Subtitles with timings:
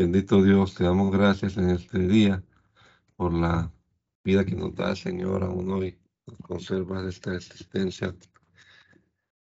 [0.00, 2.42] Bendito Dios, te damos gracias en este día
[3.16, 3.70] por la
[4.24, 5.98] vida que nos da, Señor, aún hoy.
[6.26, 8.16] Nos conservas esta existencia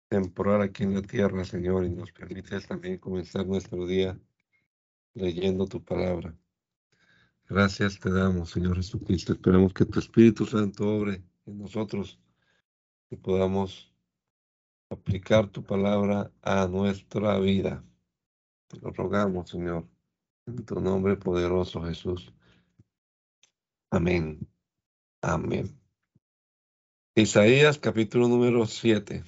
[0.09, 4.17] temporal aquí en la tierra, Señor, y nos permites también comenzar nuestro día
[5.15, 6.33] leyendo tu palabra.
[7.49, 9.33] Gracias te damos, Señor Jesucristo.
[9.33, 12.21] Esperamos que tu Espíritu Santo obre en nosotros
[13.11, 13.93] y podamos
[14.91, 17.85] aplicar tu palabra a nuestra vida.
[18.69, 19.89] Te lo rogamos, Señor,
[20.47, 22.33] en tu nombre poderoso, Jesús.
[23.91, 24.49] Amén.
[25.21, 25.79] Amén.
[27.17, 29.25] Isaías capítulo número 7.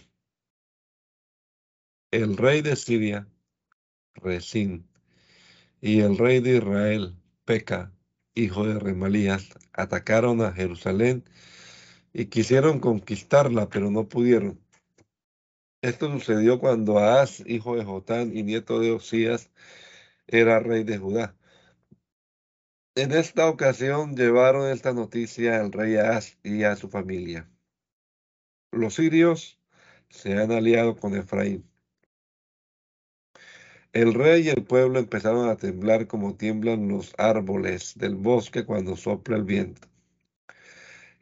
[2.13, 3.29] El rey de Siria,
[4.15, 4.89] Resín,
[5.81, 7.93] y el rey de Israel, Peca,
[8.35, 11.25] hijo de Remalías, atacaron a Jerusalén
[12.13, 14.61] y quisieron conquistarla, pero no pudieron.
[15.83, 19.51] Esto sucedió cuando Ahaz, hijo de Jotán y nieto de Osías,
[20.29, 21.35] era rey de Judá.
[22.95, 27.49] En esta ocasión llevaron esta noticia al rey Ahaz y a su familia.
[28.73, 29.59] Los sirios
[30.11, 31.69] se han aliado con Efraín.
[33.93, 38.97] El rey y el pueblo empezaron a temblar como tiemblan los árboles del bosque cuando
[38.97, 39.89] sopla el viento.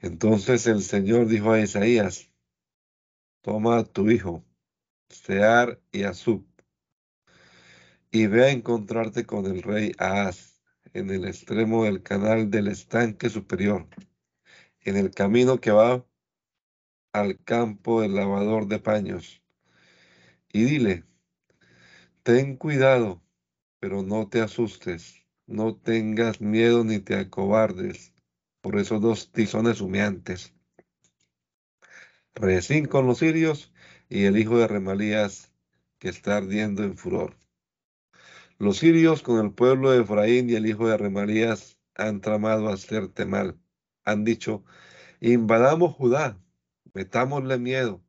[0.00, 2.30] Entonces el Señor dijo a Isaías,
[3.42, 4.44] toma a tu hijo,
[5.08, 6.44] Sear y Azub,
[8.17, 10.62] y ve a encontrarte con el rey Ahaz
[10.95, 13.86] en el extremo del canal del estanque superior,
[14.81, 16.03] en el camino que va
[17.12, 19.42] al campo del lavador de paños.
[20.50, 21.05] Y dile,
[22.23, 23.23] ten cuidado,
[23.81, 28.14] pero no te asustes, no tengas miedo ni te acobardes
[28.62, 30.55] por esos dos tizones humeantes.
[32.34, 33.75] Resín con los sirios
[34.08, 35.53] y el hijo de Remalías
[35.98, 37.36] que está ardiendo en furor.
[38.58, 43.27] Los sirios con el pueblo de Efraín y el hijo de Remalías han tramado hacerte
[43.27, 43.58] mal.
[44.05, 44.64] Han dicho,
[45.20, 46.40] invadamos Judá,
[46.95, 48.02] metámosle miedo,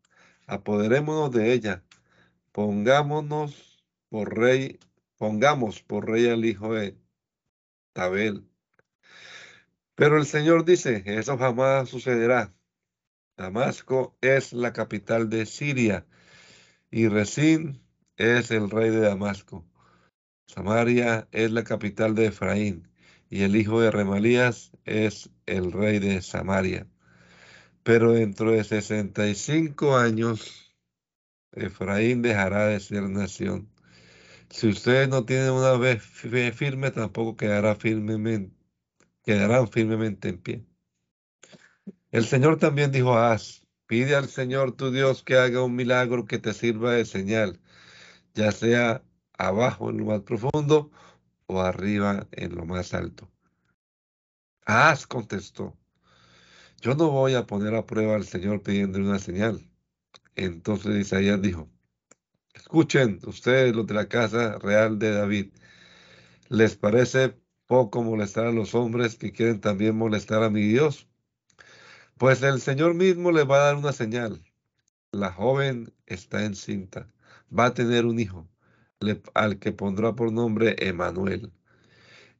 [0.45, 1.83] apoderémonos de ella,
[2.53, 4.79] pongámonos por rey,
[5.17, 6.97] pongamos por rey al hijo de
[7.91, 8.47] Tabel.
[9.95, 12.53] Pero el Señor dice, eso jamás sucederá.
[13.35, 16.05] Damasco es la capital de Siria
[16.89, 17.83] y Resín
[18.15, 19.65] es el rey de Damasco.
[20.47, 22.87] Samaria es la capital de Efraín
[23.29, 26.87] y el hijo de Remalías es el rey de Samaria.
[27.83, 30.73] Pero dentro de 65 años,
[31.51, 33.69] Efraín dejará de ser nación.
[34.49, 38.55] Si ustedes no tienen una fe firme, tampoco quedará firmemente,
[39.23, 40.65] quedarán firmemente en pie.
[42.11, 46.25] El Señor también dijo a Az, pide al Señor tu Dios que haga un milagro
[46.25, 47.59] que te sirva de señal,
[48.33, 49.03] ya sea
[49.37, 50.91] abajo en lo más profundo
[51.47, 53.29] o arriba en lo más alto.
[54.65, 55.77] Az contestó,
[56.81, 59.65] yo no voy a poner a prueba al Señor pidiéndole una señal.
[60.35, 61.69] Entonces Isaías dijo,
[62.53, 65.53] escuchen ustedes los de la casa real de David,
[66.49, 71.07] ¿les parece poco molestar a los hombres que quieren también molestar a mi Dios?
[72.17, 74.43] Pues el Señor mismo le va a dar una señal.
[75.11, 77.07] La joven está encinta,
[77.57, 78.47] va a tener un hijo,
[79.33, 81.51] al que pondrá por nombre Emanuel.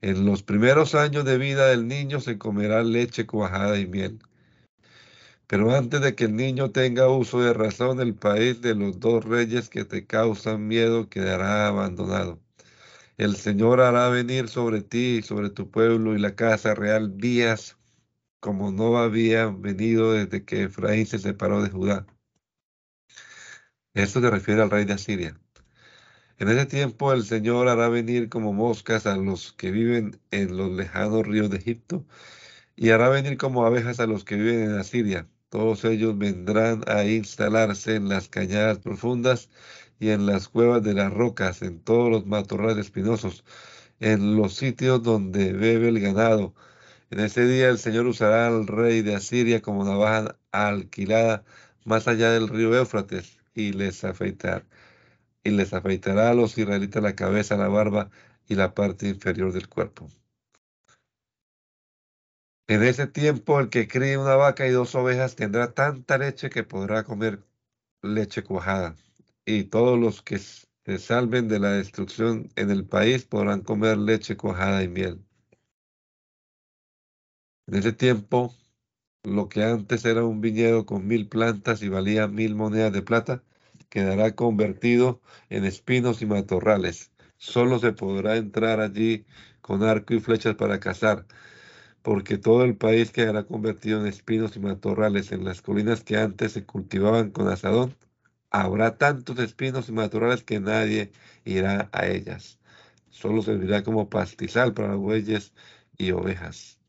[0.02, 4.20] En los primeros años de vida del niño se comerá leche cuajada y miel.
[5.48, 9.24] Pero antes de que el niño tenga uso de razón, el país de los dos
[9.24, 12.40] reyes que te causan miedo quedará abandonado.
[13.18, 17.78] El Señor hará venir sobre ti y sobre tu pueblo y la casa real días
[18.40, 22.06] como no había venido desde que Efraín se separó de Judá.
[23.94, 25.40] Esto se refiere al rey de Asiria.
[26.40, 30.72] En ese tiempo el Señor hará venir como moscas a los que viven en los
[30.72, 32.06] lejanos ríos de Egipto
[32.76, 35.28] y hará venir como abejas a los que viven en Asiria.
[35.50, 39.50] Todos ellos vendrán a instalarse en las cañadas profundas
[40.00, 43.44] y en las cuevas de las rocas, en todos los matorrales espinosos,
[44.00, 46.54] en los sitios donde bebe el ganado,
[47.10, 51.46] en ese día el Señor usará al rey de Asiria como navaja alquilada
[51.86, 54.66] más allá del río Éufrates y les afeitará,
[55.44, 58.10] y les afeitará a los israelitas la cabeza, la barba
[58.48, 60.10] y la parte inferior del cuerpo.
[62.68, 66.64] En ese tiempo el que críe una vaca y dos ovejas tendrá tanta leche que
[66.64, 67.42] podrá comer
[68.02, 68.96] leche cuajada,
[69.46, 74.36] y todos los que se salven de la destrucción en el país podrán comer leche
[74.36, 75.24] cuajada y miel.
[77.68, 78.54] En ese tiempo,
[79.24, 83.44] lo que antes era un viñedo con mil plantas y valía mil monedas de plata,
[83.90, 87.12] quedará convertido en espinos y matorrales.
[87.38, 89.26] Solo se podrá entrar allí
[89.62, 91.26] con arco y flechas para cazar,
[92.02, 95.32] porque todo el país quedará convertido en espinos y matorrales.
[95.32, 97.96] En las colinas que antes se cultivaban con asadón,
[98.52, 101.12] habrá tantos espinos y matorrales que nadie
[101.46, 102.60] irá a ellas.
[103.10, 105.54] Solo servirá como pastizal para bueyes
[105.98, 106.80] y ovejas.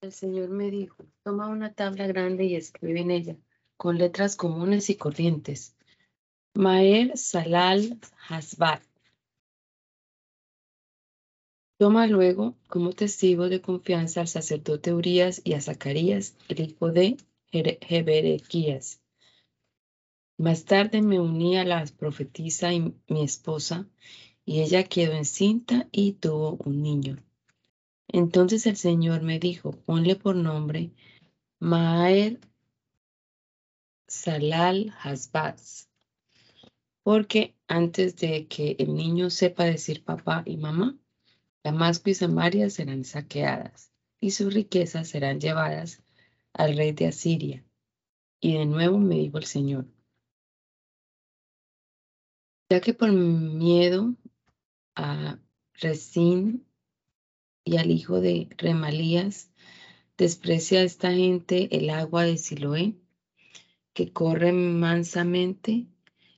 [0.00, 3.36] El Señor me dijo, toma una tabla grande y escribe en ella,
[3.82, 5.74] con letras comunes y corrientes.
[6.54, 7.98] Maer Salal
[8.28, 8.80] Hasbat.
[11.80, 17.16] Toma luego como testigo de confianza al sacerdote Urias y a Zacarías, el hijo de
[17.50, 19.02] Heberequías.
[20.38, 23.88] Más tarde me uní a la profetisa y mi esposa,
[24.44, 27.16] y ella quedó encinta y tuvo un niño.
[28.06, 30.92] Entonces el Señor me dijo, ponle por nombre
[31.58, 32.38] Maer
[34.12, 35.88] Salal Hasbaz,
[37.02, 40.98] porque antes de que el niño sepa decir papá y mamá,
[41.64, 46.02] Damasco y Samaria serán saqueadas y sus riquezas serán llevadas
[46.52, 47.64] al rey de Asiria.
[48.38, 49.86] Y de nuevo me dijo el Señor,
[52.68, 54.14] ya que por miedo
[54.94, 55.38] a
[55.72, 56.66] Resín
[57.64, 59.50] y al hijo de Remalías,
[60.18, 63.01] desprecia a esta gente el agua de Siloé,
[63.92, 65.86] que corre mansamente,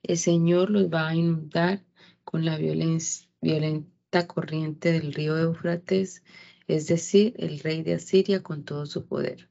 [0.03, 1.85] el Señor los va a inundar
[2.25, 6.23] con la violenta corriente del río Éufrates,
[6.67, 9.51] es decir, el rey de Asiria con todo su poder.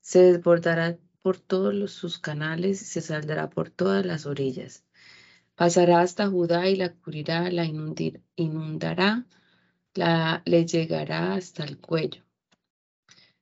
[0.00, 4.84] Se desbordará por todos sus canales y se saldrá por todas las orillas.
[5.54, 9.26] Pasará hasta Judá y la cubrirá, la inundará
[9.94, 12.22] la, le llegará hasta el cuello.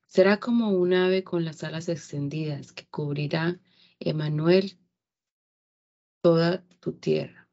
[0.07, 3.59] Será como un ave con las alas extendidas que cubrirá,
[4.03, 4.79] Emanuel,
[6.21, 7.47] toda tu tierra.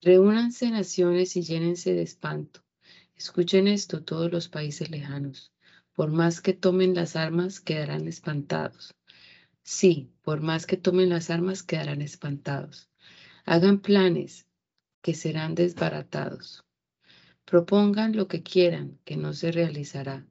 [0.00, 2.62] Reúnanse naciones y llénense de espanto.
[3.16, 5.52] Escuchen esto todos los países lejanos.
[5.92, 8.94] Por más que tomen las armas, quedarán espantados.
[9.64, 12.88] Sí, por más que tomen las armas, quedarán espantados.
[13.44, 14.46] Hagan planes
[15.02, 16.64] que serán desbaratados.
[17.44, 20.24] Propongan lo que quieran, que no se realizará,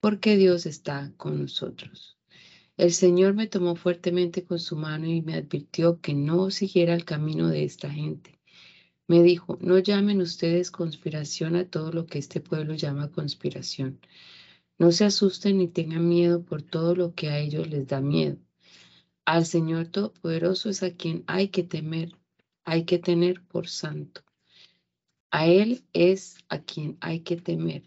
[0.00, 2.18] porque Dios está con nosotros.
[2.78, 7.04] El Señor me tomó fuertemente con su mano y me advirtió que no siguiera el
[7.04, 8.40] camino de esta gente.
[9.06, 14.00] Me dijo, no llamen ustedes conspiración a todo lo que este pueblo llama conspiración.
[14.78, 18.38] No se asusten ni tengan miedo por todo lo que a ellos les da miedo.
[19.26, 22.16] Al Señor Todopoderoso es a quien hay que temer,
[22.64, 24.22] hay que tener por santo.
[25.30, 27.84] A Él es a quien hay que temer.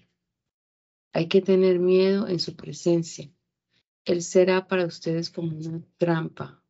[1.12, 3.35] Hay que tener miedo en su presencia.
[4.06, 6.62] Él será para ustedes como una trampa.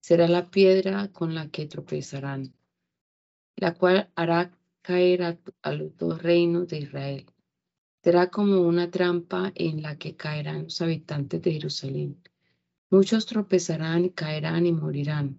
[0.00, 2.54] Será la piedra con la que tropezarán,
[3.56, 4.50] la cual hará
[4.80, 7.26] caer a, los dos reinos de Israel.
[8.02, 12.16] Será como una trampa en la que caerán los habitantes de Jerusalén.
[12.88, 15.38] Muchos tropezarán caerán y morirán.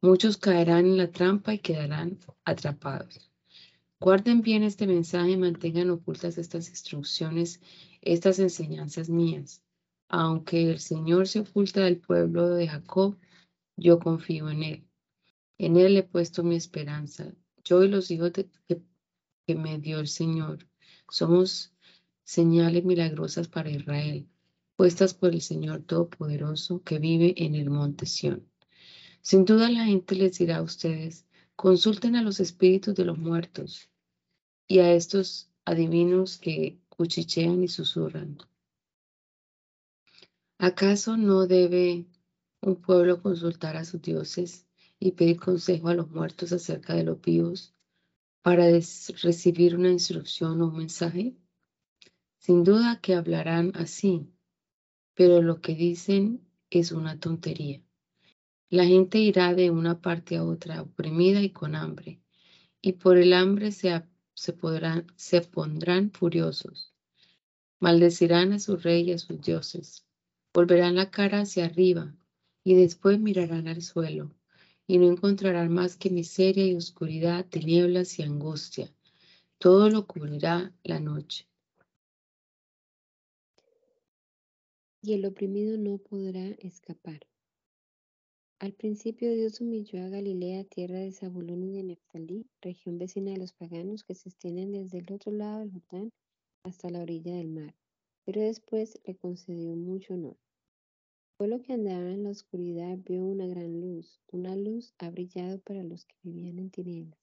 [0.00, 3.30] Muchos caerán en la trampa y quedarán atrapados.
[4.00, 7.60] Guarden bien este mensaje y mantengan ocultas estas instrucciones,
[8.02, 9.62] estas enseñanzas mías.
[10.12, 13.16] Aunque el Señor se oculta del pueblo de Jacob,
[13.76, 14.88] yo confío en Él.
[15.56, 17.32] En Él he puesto mi esperanza.
[17.62, 18.50] Yo y los hijos que,
[19.46, 20.66] que me dio el Señor
[21.08, 21.72] somos
[22.24, 24.28] señales milagrosas para Israel,
[24.76, 28.48] puestas por el Señor Todopoderoso que vive en el monte Sión.
[29.22, 33.90] Sin duda la gente les dirá a ustedes, consulten a los espíritus de los muertos
[34.66, 38.38] y a estos adivinos que cuchichean y susurran.
[40.62, 42.04] ¿Acaso no debe
[42.60, 44.66] un pueblo consultar a sus dioses
[44.98, 47.74] y pedir consejo a los muertos acerca de los vivos
[48.42, 51.34] para recibir una instrucción o un mensaje?
[52.36, 54.28] Sin duda que hablarán así,
[55.14, 57.82] pero lo que dicen es una tontería.
[58.68, 62.20] La gente irá de una parte a otra oprimida y con hambre,
[62.82, 64.54] y por el hambre se se,
[65.16, 66.92] se pondrán furiosos.
[67.78, 70.04] Maldecirán a su rey y a sus dioses.
[70.52, 72.14] Volverán la cara hacia arriba
[72.64, 74.34] y después mirarán al suelo
[74.86, 78.92] y no encontrarán más que miseria y oscuridad, tinieblas y angustia.
[79.58, 81.46] Todo lo cubrirá la noche.
[85.02, 87.20] Y el oprimido no podrá escapar.
[88.58, 93.38] Al principio Dios humilló a Galilea, tierra de Zabulón y de Neftalí, región vecina de
[93.38, 96.10] los paganos que se extienden desde el otro lado del Jordán
[96.64, 97.74] hasta la orilla del mar,
[98.24, 100.36] pero después le concedió mucho honor.
[101.36, 105.58] Fue lo que andaba en la oscuridad vio una gran luz, una luz ha brillado
[105.60, 107.18] para los que vivían en tinieblas.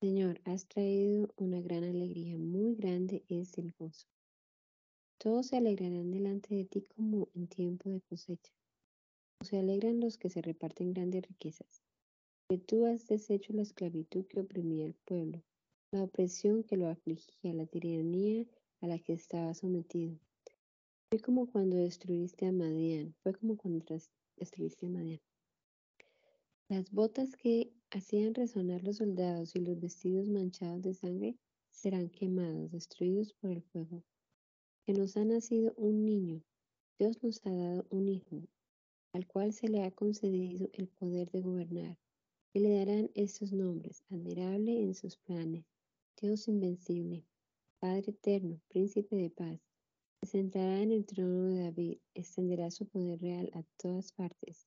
[0.00, 4.06] Señor, has traído una gran alegría, muy grande es el gozo.
[5.16, 8.52] Todos se alegrarán delante de ti como en tiempo de cosecha.
[9.40, 11.82] O se alegran los que se reparten grandes riquezas.
[12.50, 15.42] Que tú has deshecho la esclavitud que oprimía al pueblo,
[15.92, 18.44] la opresión que lo afligía, la tiranía
[18.80, 20.18] a la que estaba sometido.
[21.10, 23.84] Fue como cuando destruiste a Madián, fue como cuando
[24.36, 25.20] destruiste a Madián.
[26.68, 31.36] Las botas que hacían resonar los soldados y los vestidos manchados de sangre
[31.70, 34.02] serán quemados, destruidos por el fuego.
[34.86, 36.42] Que nos ha nacido un niño,
[36.98, 38.42] Dios nos ha dado un hijo,
[39.12, 41.98] al cual se le ha concedido el poder de gobernar,
[42.52, 45.64] y le darán estos nombres, admirable en sus planes,
[46.20, 47.24] Dios invencible,
[47.84, 49.60] Padre eterno, príncipe de paz.
[50.22, 54.66] Se sentará en el trono de David, extenderá su poder real a todas partes,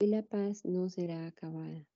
[0.00, 1.86] y la paz no será acabada.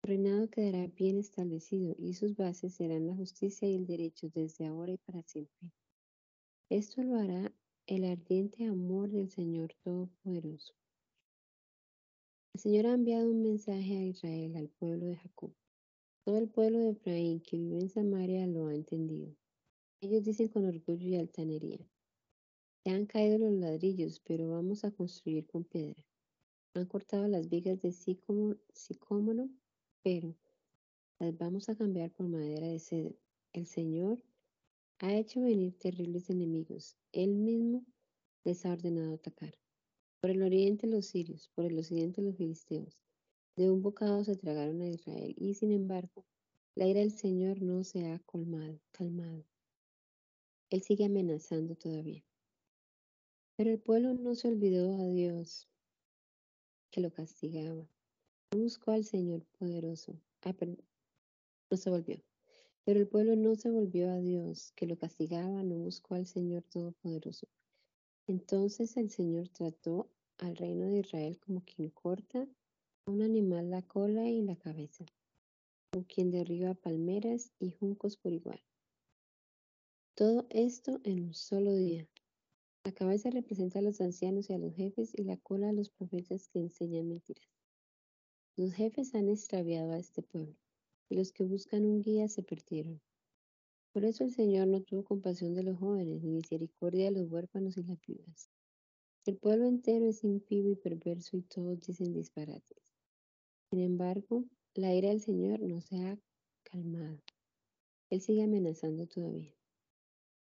[0.00, 4.66] Su reinado quedará bien establecido, y sus bases serán la justicia y el derecho desde
[4.66, 5.72] ahora y para siempre.
[6.70, 7.52] Esto lo hará
[7.88, 10.72] el ardiente amor del Señor Todopoderoso.
[12.54, 15.52] El Señor ha enviado un mensaje a Israel, al pueblo de Jacob.
[16.24, 19.34] Todo el pueblo de Efraín que vive en Samaria lo ha entendido.
[20.00, 21.84] Ellos dicen con orgullo y altanería.
[22.84, 26.06] Se han caído los ladrillos, pero vamos a construir con piedra.
[26.74, 29.48] Han cortado las vigas de sicómoro,
[30.04, 30.36] pero
[31.18, 33.16] las vamos a cambiar por madera de cedro.
[33.52, 34.22] El Señor
[35.00, 36.96] ha hecho venir terribles enemigos.
[37.10, 37.84] Él mismo
[38.44, 39.58] les ha ordenado atacar.
[40.20, 43.02] Por el oriente los sirios, por el occidente los filisteos.
[43.54, 46.24] De un bocado se tragaron a Israel y sin embargo
[46.74, 49.44] la ira del Señor no se ha colmado, calmado.
[50.70, 52.24] Él sigue amenazando todavía.
[53.56, 55.68] Pero el pueblo no se olvidó a Dios
[56.90, 57.86] que lo castigaba.
[58.52, 60.18] No buscó al Señor poderoso.
[60.40, 60.54] Ah,
[61.70, 62.22] no se volvió.
[62.84, 66.62] Pero el pueblo no se volvió a Dios que lo castigaba, no buscó al Señor
[66.64, 67.46] todopoderoso.
[68.26, 72.48] Entonces el Señor trató al reino de Israel como quien corta
[73.06, 75.04] un animal la cola y la cabeza,
[75.92, 78.62] con quien derriba palmeras y juncos por igual.
[80.14, 82.08] Todo esto en un solo día.
[82.84, 85.90] La cabeza representa a los ancianos y a los jefes y la cola a los
[85.90, 87.48] profetas que enseñan mentiras.
[88.56, 90.56] Los jefes han extraviado a este pueblo
[91.08, 93.00] y los que buscan un guía se perdieron.
[93.92, 97.76] Por eso el Señor no tuvo compasión de los jóvenes, ni misericordia de los huérfanos
[97.76, 98.48] y las viudas.
[99.24, 102.81] El pueblo entero es impío y perverso y todos dicen disparates.
[103.72, 106.18] Sin embargo, la ira del Señor no se ha
[106.62, 107.22] calmado.
[108.10, 109.56] Él sigue amenazando todavía.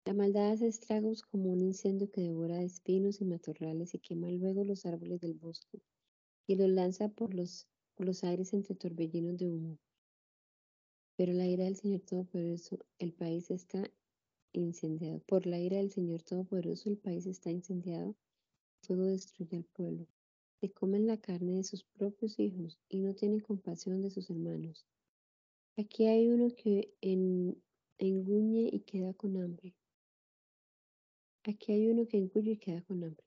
[0.07, 4.65] La maldad hace estragos como un incendio que devora espinos y matorrales y quema luego
[4.65, 5.83] los árboles del bosque
[6.47, 7.67] y los lanza por los,
[8.25, 9.79] aires entre torbellinos de humo.
[11.15, 13.85] Pero la ira del Señor Todopoderoso, el país está
[14.55, 15.21] incendiado.
[15.27, 18.17] Por la ira del Señor Todopoderoso, el país está incendiado.
[18.81, 20.07] Todo destruye al pueblo
[20.63, 24.87] que comen la carne de sus propios hijos y no tienen compasión de sus hermanos.
[25.77, 26.95] Aquí hay uno que
[27.99, 29.75] enguñe y queda con hambre.
[31.43, 33.27] Aquí hay uno que enguñe y queda con hambre.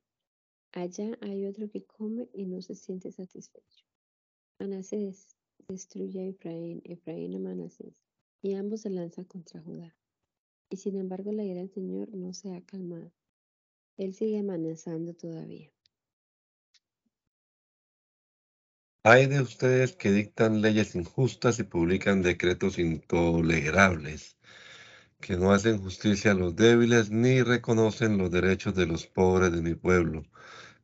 [0.72, 3.86] Allá hay otro que come y no se siente satisfecho.
[4.58, 5.36] Manasés
[5.68, 8.02] destruye a Efraín, Efraín a Manasés,
[8.42, 9.94] y ambos se lanzan contra Judá.
[10.70, 13.12] Y sin embargo la ira del Señor no se ha calmado.
[13.98, 15.75] Él sigue amenazando todavía.
[19.08, 24.36] Hay de ustedes que dictan leyes injustas y publican decretos intolerables,
[25.22, 29.62] que no hacen justicia a los débiles ni reconocen los derechos de los pobres de
[29.62, 30.26] mi pueblo,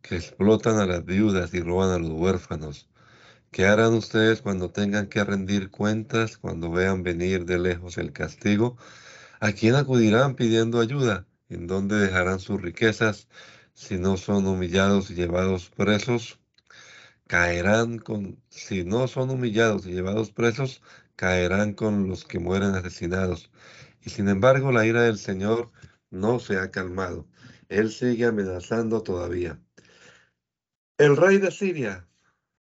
[0.03, 2.89] que explotan a las viudas y roban a los huérfanos.
[3.51, 8.77] ¿Qué harán ustedes cuando tengan que rendir cuentas, cuando vean venir de lejos el castigo?
[9.39, 11.27] ¿A quién acudirán pidiendo ayuda?
[11.49, 13.29] ¿En dónde dejarán sus riquezas
[13.73, 16.40] si no son humillados y llevados presos?
[17.31, 20.81] Caerán con, si no son humillados y llevados presos,
[21.15, 23.49] caerán con los que mueren asesinados.
[24.01, 25.71] Y sin embargo, la ira del Señor
[26.09, 27.25] no se ha calmado.
[27.69, 29.57] Él sigue amenazando todavía.
[30.97, 32.05] El rey de Siria,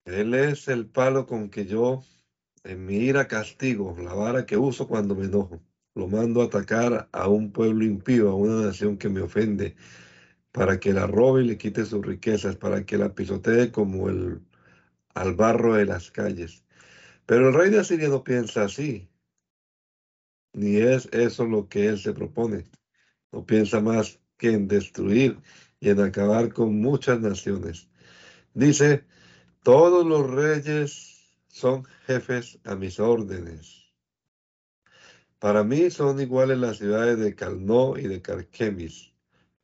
[0.05, 2.05] él es el palo con que yo
[2.63, 5.63] en mi ira castigo, la vara que uso cuando me enojo.
[5.95, 9.77] Lo mando a atacar a un pueblo impío, a una nación que me ofende,
[10.53, 14.41] para que la robe y le quite sus riquezas, para que la pisotee como el
[15.15, 16.65] al barro de las calles.
[17.27, 19.09] Pero el rey de Asiria no piensa así,
[20.53, 22.65] ni es eso lo que él se propone.
[23.31, 25.39] No piensa más que en destruir
[25.81, 27.89] y en acabar con muchas naciones.
[28.55, 29.05] Dice,
[29.63, 33.83] todos los reyes son jefes a mis órdenes.
[35.39, 39.13] Para mí son iguales las ciudades de Calnó y de Carquemis,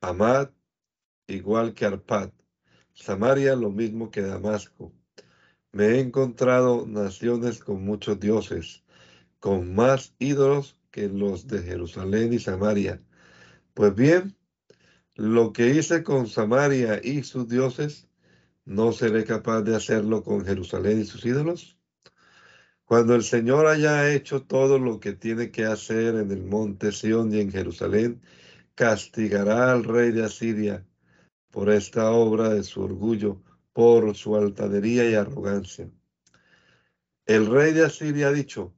[0.01, 0.51] Amad
[1.29, 2.31] igual que Arpad,
[2.95, 4.93] Samaria lo mismo que Damasco.
[5.71, 8.83] Me he encontrado naciones con muchos dioses,
[9.39, 13.01] con más ídolos que los de Jerusalén y Samaria.
[13.75, 14.37] Pues bien,
[15.15, 18.09] lo que hice con Samaria y sus dioses,
[18.65, 21.79] ¿no seré capaz de hacerlo con Jerusalén y sus ídolos?
[22.85, 27.33] Cuando el Señor haya hecho todo lo que tiene que hacer en el monte Sión
[27.35, 28.23] y en Jerusalén,
[28.75, 30.88] castigará al rey de Asiria
[31.51, 33.41] por esta obra de su orgullo,
[33.73, 35.91] por su altanería y arrogancia.
[37.27, 38.75] El rey de Asiria ha dicho,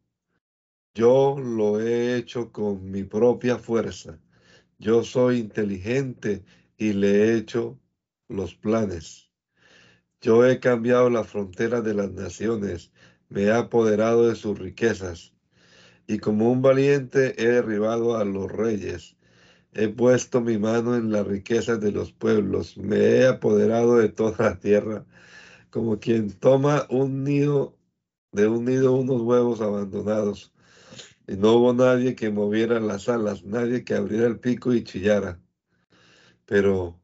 [0.94, 4.18] yo lo he hecho con mi propia fuerza,
[4.78, 6.44] yo soy inteligente
[6.76, 7.78] y le he hecho
[8.28, 9.30] los planes.
[10.20, 12.92] Yo he cambiado la frontera de las naciones,
[13.28, 15.32] me he apoderado de sus riquezas,
[16.06, 19.16] y como un valiente he derribado a los reyes,
[19.72, 24.50] He puesto mi mano en las riquezas de los pueblos, me he apoderado de toda
[24.50, 25.06] la tierra,
[25.70, 27.78] como quien toma un nido,
[28.32, 30.52] de un nido unos huevos abandonados.
[31.28, 35.40] Y no hubo nadie que moviera las alas, nadie que abriera el pico y chillara.
[36.46, 37.00] Pero,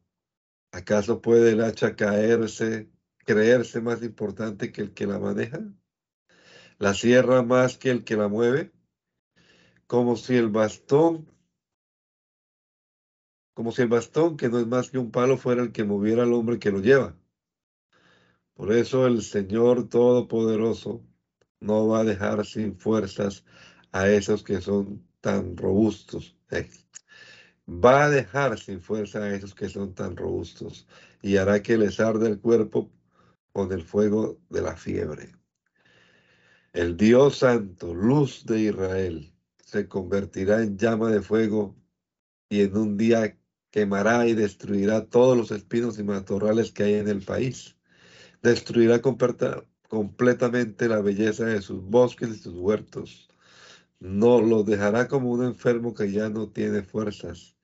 [0.73, 5.61] ¿acaso puede el hacha caerse, creerse más importante que el que la maneja?
[6.79, 8.73] ¿La sierra más que el que la mueve?
[9.87, 11.36] Como si el bastón
[13.57, 16.21] como si el bastón, que no es más que un palo, fuera el que moviera
[16.21, 17.17] al hombre que lo lleva.
[18.53, 21.03] Por eso el Señor Todopoderoso
[21.59, 23.43] no va a dejar sin fuerzas
[23.91, 26.37] a esos que son tan robustos.
[26.51, 26.69] Eh,
[27.67, 30.87] va a dejar sin fuerza a esos que son tan robustos
[31.23, 32.91] y hará que les arde el cuerpo
[33.53, 35.31] con el fuego de la fiebre.
[36.73, 39.33] El Dios Santo, luz de Israel,
[39.65, 41.75] se convertirá en llama de fuego
[42.49, 43.35] y en un día
[43.71, 47.77] quemará y destruirá todos los espinos y matorrales que hay en el país.
[48.41, 53.27] Destruirá completamente la belleza de sus bosques y sus huertos.
[53.99, 57.55] No los dejará como un enfermo que ya no tiene fuerzas.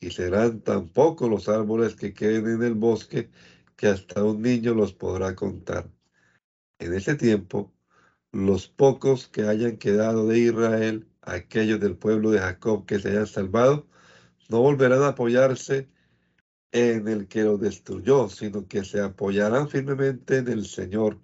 [0.00, 3.30] Y serán tan pocos los árboles que queden en el bosque
[3.76, 5.90] que hasta un niño los podrá contar.
[6.80, 7.72] En ese tiempo,
[8.32, 13.26] los pocos que hayan quedado de Israel, aquellos del pueblo de Jacob que se hayan
[13.26, 13.88] salvado,
[14.48, 15.88] no volverán a apoyarse
[16.72, 21.18] en el que lo destruyó, sino que se apoyarán firmemente en el Señor,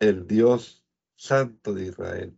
[0.00, 2.36] el Dios Santo de Israel.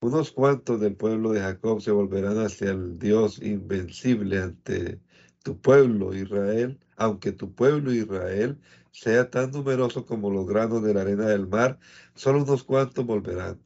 [0.00, 5.00] Unos cuantos del pueblo de Jacob se volverán hacia el Dios invencible ante
[5.42, 8.58] tu pueblo Israel, aunque tu pueblo Israel
[8.92, 11.78] sea tan numeroso como los granos de la arena del mar,
[12.14, 13.60] solo unos cuantos volverán.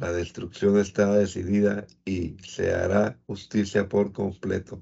[0.00, 4.80] La destrucción está decidida y se hará justicia por completo.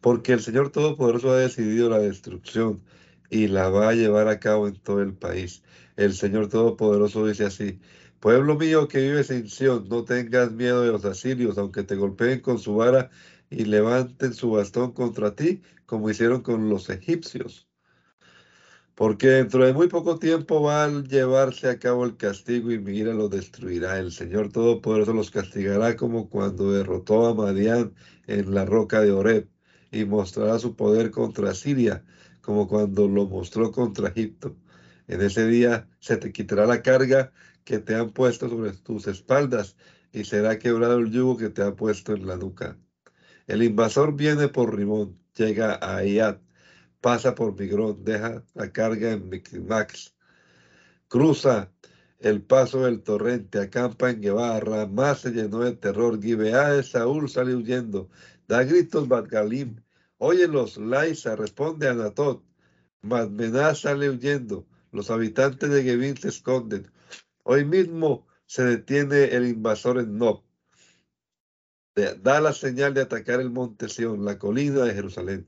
[0.00, 2.82] Porque el Señor Todopoderoso ha decidido la destrucción
[3.28, 5.62] y la va a llevar a cabo en todo el país.
[5.96, 7.78] El Señor Todopoderoso dice así,
[8.20, 12.40] Pueblo mío que vives en Sión, no tengas miedo de los asirios, aunque te golpeen
[12.40, 13.10] con su vara
[13.50, 17.68] y levanten su bastón contra ti, como hicieron con los egipcios
[18.94, 23.12] porque dentro de muy poco tiempo va a llevarse a cabo el castigo y mira
[23.12, 23.98] lo destruirá.
[23.98, 27.94] El Señor Todopoderoso los castigará como cuando derrotó a Madián
[28.26, 29.48] en la roca de Oreb
[29.90, 32.04] y mostrará su poder contra Siria
[32.40, 34.56] como cuando lo mostró contra Egipto.
[35.08, 37.32] En ese día se te quitará la carga
[37.64, 39.76] que te han puesto sobre tus espaldas
[40.12, 42.78] y será quebrado el yugo que te ha puesto en la nuca.
[43.46, 46.43] El invasor viene por Rimón, llega a Ayat
[47.04, 50.14] pasa por Migrón, deja la carga en Micmax,
[51.06, 51.70] cruza
[52.18, 57.28] el paso del torrente, acampa en Guevara, más se llenó de terror, Gibeá de Saúl
[57.28, 58.08] sale huyendo,
[58.48, 59.82] da gritos Badgalim,
[60.16, 62.42] óyelos, Laisa, responde Anatot,
[63.02, 66.90] Madmená sale huyendo, los habitantes de Gebín se esconden,
[67.42, 70.42] hoy mismo se detiene el invasor en Nob,
[72.22, 75.46] da la señal de atacar el monte Sión, la colina de Jerusalén.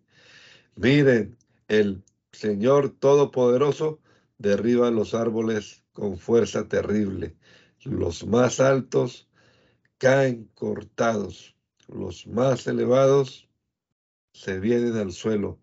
[0.78, 4.00] Miren, el Señor Todopoderoso
[4.38, 7.36] derriba los árboles con fuerza terrible.
[7.82, 9.28] Los más altos
[9.98, 11.56] caen cortados.
[11.88, 13.48] Los más elevados
[14.32, 15.58] se vienen al suelo.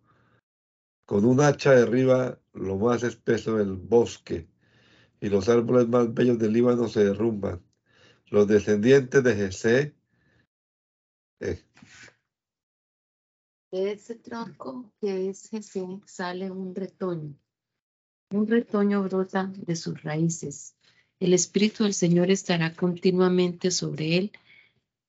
[1.06, 4.48] Con un hacha derriba lo más espeso del bosque
[5.20, 7.62] y los árboles más bellos del Líbano se derrumban.
[8.28, 9.96] Los descendientes de Jesé
[11.40, 11.62] eh,
[13.74, 17.34] de ese tronco que es Jesús sale un retoño.
[18.30, 20.76] Un retoño brota de sus raíces.
[21.20, 24.32] El Espíritu del Señor estará continuamente sobre él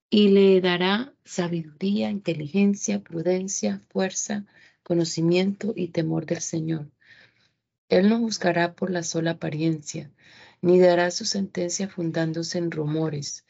[0.09, 4.47] y le dará sabiduría, inteligencia, prudencia, fuerza,
[4.83, 6.91] conocimiento y temor del Señor.
[7.91, 10.11] Él no juzgará por la sola apariencia,
[10.63, 13.45] ni dará su sentencia fundándose en rumores.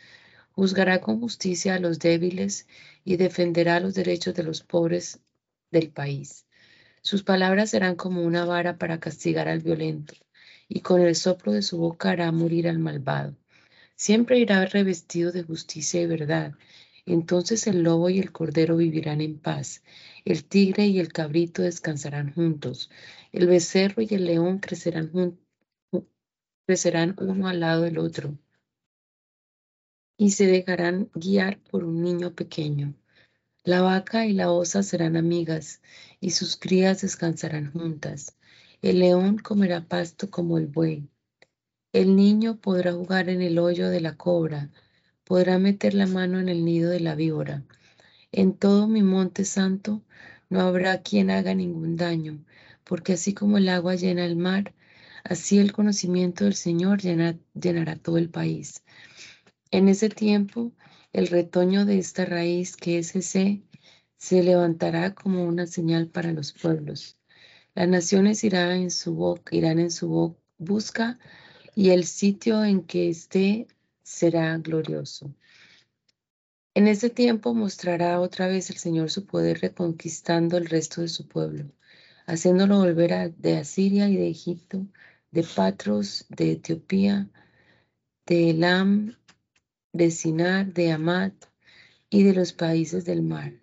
[0.55, 2.67] Juzgará con justicia a los débiles
[3.05, 5.21] y defenderá los derechos de los pobres
[5.71, 6.47] del país.
[7.03, 10.14] Sus palabras serán como una vara para castigar al violento,
[10.69, 13.37] y con el soplo de su boca hará morir al malvado.
[13.97, 16.55] Siempre irá revestido de justicia y verdad.
[17.07, 19.83] Entonces el lobo y el cordero vivirán en paz.
[20.25, 22.90] El tigre y el cabrito descansarán juntos.
[23.33, 25.38] El becerro y el león crecerán,
[26.67, 28.38] crecerán uno al lado del otro.
[30.16, 32.94] Y se dejarán guiar por un niño pequeño.
[33.64, 35.81] La vaca y la osa serán amigas,
[36.20, 38.37] y sus crías descansarán juntas.
[38.83, 41.09] El león comerá pasto como el buey.
[41.92, 44.70] El niño podrá jugar en el hoyo de la cobra,
[45.24, 47.64] podrá meter la mano en el nido de la víbora.
[48.33, 50.03] En todo mi monte santo
[50.50, 52.44] no habrá quien haga ningún daño,
[52.85, 54.74] porque así como el agua llena el mar,
[55.22, 58.83] así el conocimiento del Señor llenará todo el país.
[59.74, 60.70] En ese tiempo,
[61.12, 63.64] el retoño de esta raíz que es ese
[64.16, 67.18] se levantará como una señal para los pueblos.
[67.74, 71.18] Las naciones irán en su busca
[71.74, 73.66] y el sitio en que esté
[74.04, 75.34] será glorioso.
[76.74, 81.26] En ese tiempo mostrará otra vez el Señor su poder reconquistando el resto de su
[81.26, 81.72] pueblo,
[82.26, 84.87] haciéndolo volver de Asiria y de Egipto,
[85.32, 87.28] de Patros, de Etiopía,
[88.24, 89.16] de Elam,
[89.94, 91.33] de Sinar, de Amat
[92.11, 93.54] y de los países del mar.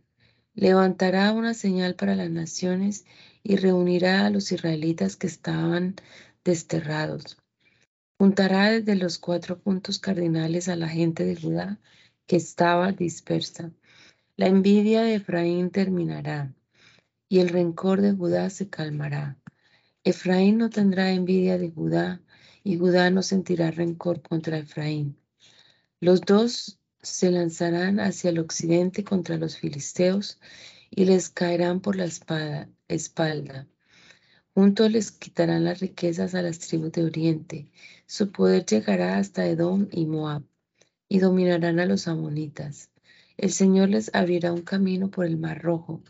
[0.55, 3.05] Levantará una señal para las naciones
[3.43, 5.95] y reunirá a los israelitas que estaban
[6.43, 7.37] desterrados
[8.21, 11.79] Juntará desde los cuatro puntos cardinales a la gente de Judá
[12.27, 13.71] que estaba dispersa.
[14.35, 16.53] La envidia de Efraín terminará
[17.27, 19.39] y el rencor de Judá se calmará.
[20.03, 22.21] Efraín no tendrá envidia de Judá
[22.63, 25.17] y Judá no sentirá rencor contra Efraín.
[26.03, 30.39] Los dos se lanzarán hacia el occidente contra los filisteos
[30.89, 32.05] y les caerán por la
[32.87, 33.67] espalda.
[34.55, 37.71] Juntos les quitarán las riquezas a las tribus de Oriente.
[38.07, 40.41] Su poder llegará hasta Edom y Moab,
[41.07, 42.89] y dominarán a los amonitas.
[43.37, 46.01] El Señor les abrirá un camino por el mar rojo,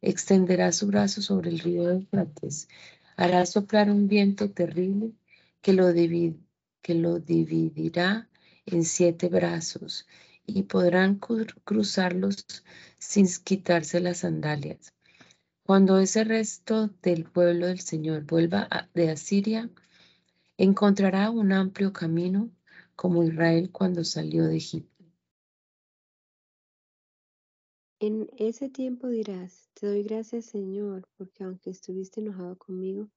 [0.00, 2.68] extenderá su brazo sobre el río de Eufrates,
[3.16, 5.10] hará soplar un viento terrible
[5.60, 8.29] que lo, que lo dividirá
[8.72, 10.06] en siete brazos,
[10.46, 11.20] y podrán
[11.64, 12.46] cruzarlos
[12.98, 14.92] sin quitarse las sandalias.
[15.64, 19.70] Cuando ese resto del pueblo del Señor vuelva de Asiria,
[20.56, 22.50] encontrará un amplio camino
[22.96, 25.04] como Israel cuando salió de Egipto.
[28.00, 33.10] En ese tiempo dirás, te doy gracias Señor, porque aunque estuviste enojado conmigo,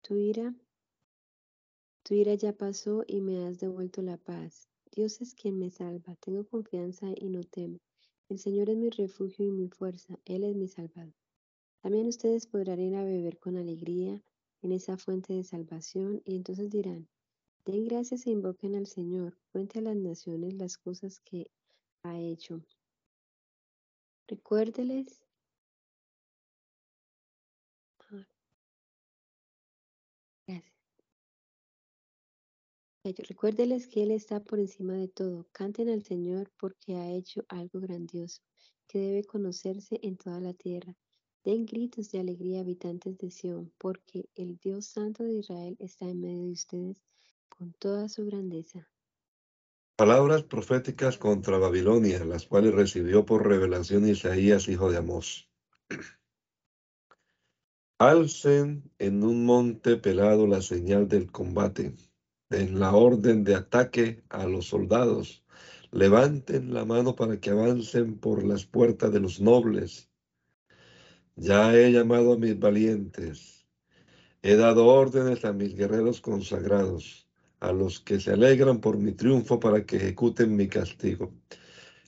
[0.00, 0.54] tu ira,
[2.02, 4.71] tu ira ya pasó y me has devuelto la paz.
[4.94, 7.78] Dios es quien me salva, tengo confianza y no temo.
[8.28, 11.14] El Señor es mi refugio y mi fuerza, Él es mi salvador.
[11.80, 14.22] También ustedes podrán ir a beber con alegría
[14.60, 17.08] en esa fuente de salvación y entonces dirán,
[17.64, 21.50] den gracias e invoquen al Señor, cuente a las naciones las cosas que
[22.02, 22.62] ha hecho.
[24.28, 25.22] Recuérdeles
[33.04, 35.48] Recuérdeles que Él está por encima de todo.
[35.50, 38.42] Canten al Señor porque ha hecho algo grandioso
[38.86, 40.94] que debe conocerse en toda la tierra.
[41.44, 46.20] Den gritos de alegría habitantes de Sión, porque el Dios Santo de Israel está en
[46.20, 47.02] medio de ustedes
[47.48, 48.88] con toda su grandeza.
[49.96, 55.50] Palabras proféticas contra Babilonia, las cuales recibió por revelación Isaías, hijo de Amós.
[57.98, 61.96] Alcen en un monte pelado la señal del combate,
[62.52, 65.44] en la orden de ataque a los soldados.
[65.90, 70.12] Levanten la mano para que avancen por las puertas de los nobles
[71.36, 73.66] ya he llamado a mis valientes,
[74.42, 77.26] he dado órdenes a mis guerreros consagrados,
[77.58, 81.32] a los que se alegran por mi triunfo para que ejecuten mi castigo.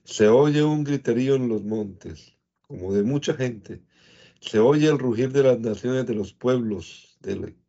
[0.05, 3.83] Se oye un griterío en los montes, como de mucha gente.
[4.41, 7.19] Se oye el rugir de las naciones de los pueblos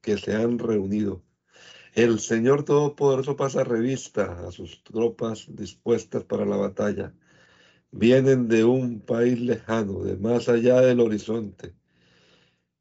[0.01, 1.23] que se han reunido.
[1.95, 7.13] El Señor Todopoderoso pasa revista a sus tropas dispuestas para la batalla
[7.97, 11.73] vienen de un país lejano, de más allá del horizonte.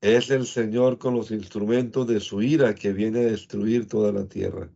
[0.00, 4.26] Es el Señor con los instrumentos de su ira que viene a destruir toda la
[4.26, 4.68] tierra.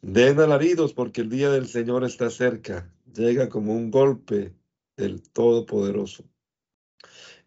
[0.00, 4.54] Den alaridos porque el día del Señor está cerca, llega como un golpe
[4.96, 6.24] del Todopoderoso.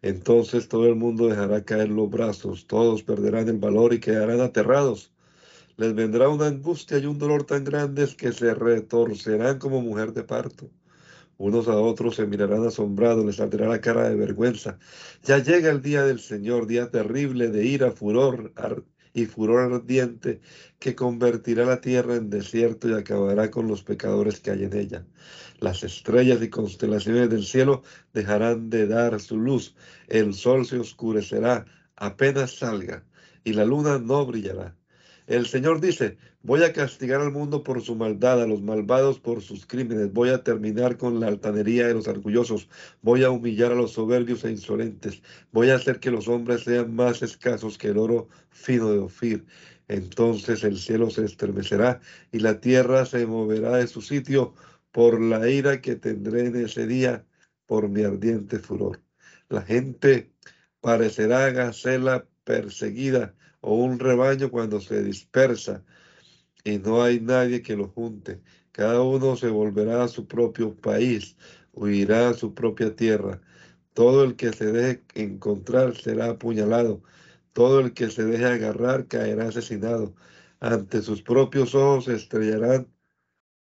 [0.00, 5.11] Entonces todo el mundo dejará caer los brazos, todos perderán el valor y quedarán aterrados.
[5.76, 10.22] Les vendrá una angustia y un dolor tan grandes que se retorcerán como mujer de
[10.22, 10.70] parto.
[11.38, 14.78] Unos a otros se mirarán asombrados, les saldrá la cara de vergüenza.
[15.24, 18.52] Ya llega el día del Señor, día terrible de ira, furor
[19.14, 20.40] y furor ardiente,
[20.78, 25.06] que convertirá la tierra en desierto y acabará con los pecadores que hay en ella.
[25.58, 27.82] Las estrellas y constelaciones del cielo
[28.12, 29.74] dejarán de dar su luz,
[30.08, 31.64] el sol se oscurecerá
[31.96, 33.04] apenas salga,
[33.44, 34.76] y la luna no brillará.
[35.32, 39.40] El Señor dice, voy a castigar al mundo por su maldad, a los malvados por
[39.40, 42.68] sus crímenes, voy a terminar con la altanería de los orgullosos,
[43.00, 46.94] voy a humillar a los soberbios e insolentes, voy a hacer que los hombres sean
[46.94, 49.46] más escasos que el oro fino de Ofir.
[49.88, 54.52] Entonces el cielo se estremecerá y la tierra se moverá de su sitio
[54.90, 57.24] por la ira que tendré en ese día
[57.64, 59.00] por mi ardiente furor.
[59.48, 60.30] La gente
[60.82, 65.82] parecerá gacela perseguida o un rebaño cuando se dispersa
[66.64, 68.40] y no hay nadie que lo junte.
[68.72, 71.36] Cada uno se volverá a su propio país,
[71.72, 73.40] huirá a su propia tierra.
[73.94, 77.02] Todo el que se deje encontrar será apuñalado.
[77.52, 80.14] Todo el que se deje agarrar caerá asesinado.
[80.60, 82.88] Ante sus propios ojos se estrellarán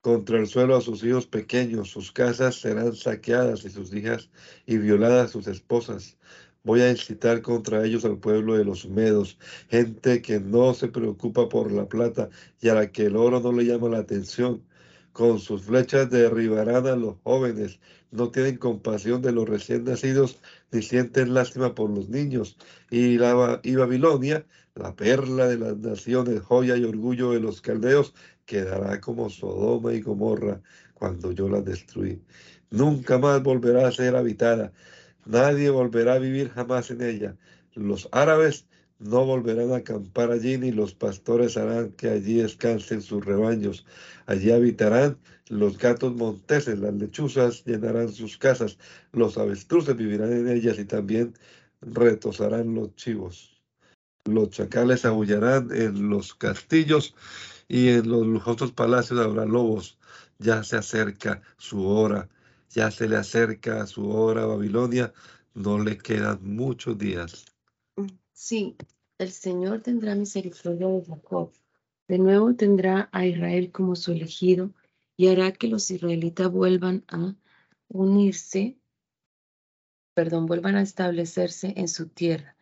[0.01, 1.90] contra el suelo a sus hijos pequeños.
[1.90, 4.31] Sus casas serán saqueadas y sus hijas
[4.66, 6.18] y violadas sus esposas.
[6.68, 9.38] Voy a incitar contra ellos al pueblo de los medos,
[9.70, 12.28] gente que no se preocupa por la plata
[12.61, 14.62] y a la que el oro no le llama la atención.
[15.14, 20.83] Con sus flechas derribarán a los jóvenes, no tienen compasión de los recién nacidos, ni
[20.83, 22.59] sienten lástima por los niños.
[22.90, 28.12] Y, y Babilonia, la perla de las naciones, joya y orgullo de los caldeos,
[28.44, 30.61] quedará como Sodoma y Gomorra
[30.92, 32.20] cuando yo la destruí.
[32.70, 34.70] Nunca más volverá a ser habitada
[35.28, 37.36] Nadie volverá a vivir jamás en ella.
[37.74, 38.66] Los árabes
[38.98, 43.84] no volverán a acampar allí, ni los pastores harán que allí descansen sus rebaños.
[44.24, 48.78] Allí habitarán los gatos monteses, las lechuzas llenarán sus casas,
[49.12, 51.34] los avestruces vivirán en ellas y también
[51.82, 53.60] retosarán los chivos.
[54.24, 57.14] Los chacales aullarán en los castillos
[57.68, 59.98] y en los lujosos palacios habrá lobos.
[60.38, 62.30] Ya se acerca su hora
[62.70, 65.12] ya se le acerca a su hora a Babilonia,
[65.54, 67.46] no le quedan muchos días.
[67.96, 68.76] Mm, sí,
[69.18, 71.52] el Señor tendrá misericordia de Jacob.
[72.07, 74.72] De nuevo tendrá a Israel como su elegido
[75.16, 77.35] y hará que los israelitas vuelvan a
[77.88, 78.78] unirse,
[80.14, 82.57] perdón, vuelvan a establecerse en su tierra.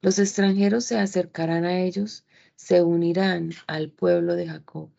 [0.00, 4.90] Los extranjeros se acercarán a ellos, se unirán al pueblo de Jacob.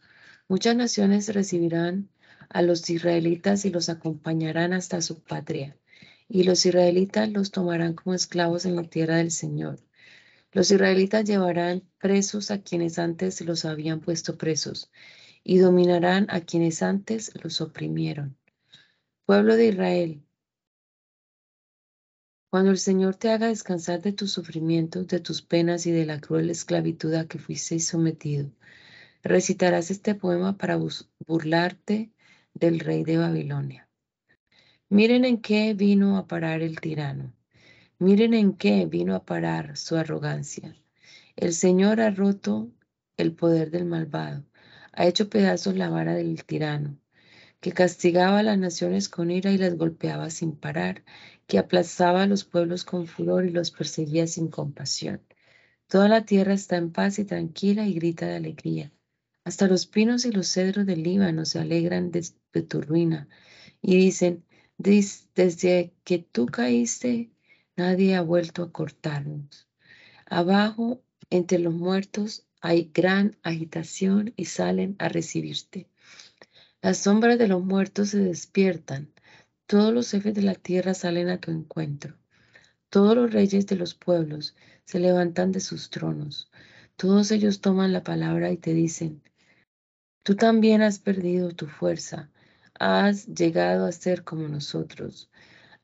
[0.48, 2.10] Muchas naciones recibirán
[2.50, 5.78] a los israelitas y los acompañarán hasta su patria.
[6.30, 9.80] Y los israelitas los tomarán como esclavos en la tierra del Señor.
[10.52, 14.92] Los israelitas llevarán presos a quienes antes los habían puesto presos
[15.44, 18.38] y dominarán a quienes antes los oprimieron.
[19.26, 20.24] Pueblo de Israel,
[22.50, 26.22] cuando el Señor te haga descansar de tus sufrimientos, de tus penas y de la
[26.22, 28.50] cruel esclavitud a que fuiste sometido,
[29.22, 30.80] recitarás este poema para
[31.28, 32.12] burlarte
[32.60, 33.88] del rey de Babilonia.
[34.89, 37.34] Miren en qué vino a parar el tirano.
[38.00, 40.76] Miren en qué vino a parar su arrogancia.
[41.36, 42.72] El Señor ha roto
[43.17, 44.46] el poder del malvado,
[44.93, 46.98] ha hecho pedazos la vara del tirano,
[47.60, 51.04] que castigaba a las naciones con ira y las golpeaba sin parar,
[51.48, 55.22] que aplazaba a los pueblos con furor y los perseguía sin compasión.
[55.88, 58.91] Toda la tierra está en paz y tranquila y grita de alegría.
[59.43, 63.28] Hasta los pinos y los cedros del Líbano se alegran de, tu ruina
[63.82, 64.44] y dicen,
[64.78, 67.32] desde que tú caíste,
[67.76, 69.68] nadie ha vuelto a cortarnos.
[70.26, 75.88] Abajo, entre los muertos, hay gran agitación y salen a recibirte.
[76.82, 79.12] Las sombras de los muertos se despiertan.
[79.66, 82.16] Todos los jefes de la tierra salen a tu encuentro.
[82.90, 84.56] Todos los reyes de los pueblos
[84.86, 86.50] se levantan de sus tronos.
[86.96, 89.22] Todos ellos toman la palabra y te dicen,
[90.24, 92.30] Tú también has perdido tu fuerza,
[92.80, 95.30] has llegado a ser como nosotros.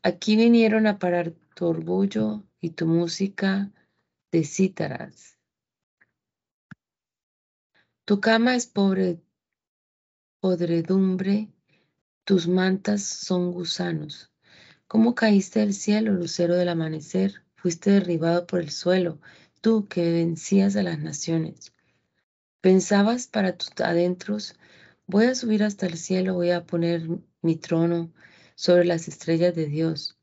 [0.02, 3.72] Aquí vinieron a parar tu orgullo y tu música
[4.32, 5.38] de cítaras.
[8.06, 9.22] Tu cama es pobre,
[10.42, 11.54] podredumbre,
[12.26, 14.30] tus mantas son gusanos.
[14.88, 17.44] ¿Cómo caíste del cielo, lucero del amanecer?
[17.56, 19.22] Fuiste derribado por el suelo,
[19.62, 21.72] tú que vencías a las naciones.
[22.60, 24.56] Pensabas para tus adentros,
[25.08, 27.08] voy a subir hasta el cielo, voy a poner
[27.42, 28.12] mi trono
[28.56, 30.18] sobre las estrellas de Dios.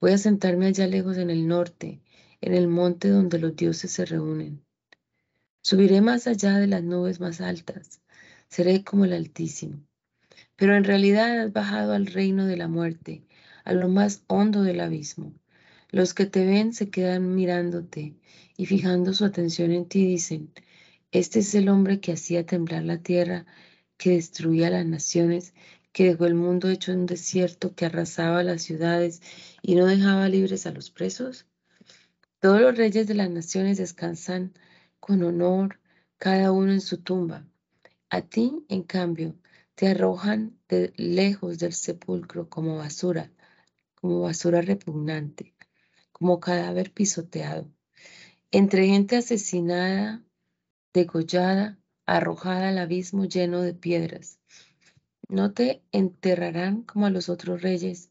[0.00, 2.00] Voy a sentarme allá lejos en el norte,
[2.40, 4.64] en el monte donde los dioses se reúnen.
[5.62, 8.00] Subiré más allá de las nubes más altas,
[8.48, 9.80] seré como el Altísimo.
[10.56, 13.24] Pero en realidad has bajado al reino de la muerte,
[13.64, 15.32] a lo más hondo del abismo.
[15.90, 18.16] Los que te ven se quedan mirándote
[18.56, 20.52] y fijando su atención en ti dicen,
[21.12, 23.46] este es el hombre que hacía temblar la tierra,
[24.02, 25.54] que destruía las naciones,
[25.92, 29.22] que dejó el mundo hecho un desierto, que arrasaba las ciudades
[29.62, 31.46] y no dejaba libres a los presos.
[32.40, 34.54] Todos los reyes de las naciones descansan
[34.98, 35.78] con honor,
[36.18, 37.46] cada uno en su tumba.
[38.10, 39.36] A ti, en cambio,
[39.76, 43.30] te arrojan de lejos del sepulcro como basura,
[43.94, 45.54] como basura repugnante,
[46.10, 47.70] como cadáver pisoteado.
[48.50, 50.24] Entre gente asesinada,
[50.92, 54.38] degollada, arrojada al abismo lleno de piedras.
[55.28, 58.10] No te enterrarán como a los otros reyes,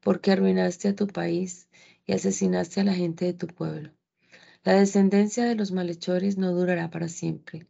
[0.00, 1.68] porque arruinaste a tu país
[2.06, 3.92] y asesinaste a la gente de tu pueblo.
[4.64, 7.66] La descendencia de los malhechores no durará para siempre.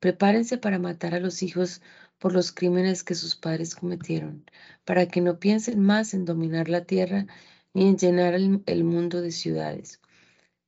[0.00, 1.80] Prepárense para matar a los hijos
[2.18, 4.44] por los crímenes que sus padres cometieron,
[4.84, 7.26] para que no piensen más en dominar la tierra
[7.72, 10.00] ni en llenar el, el mundo de ciudades.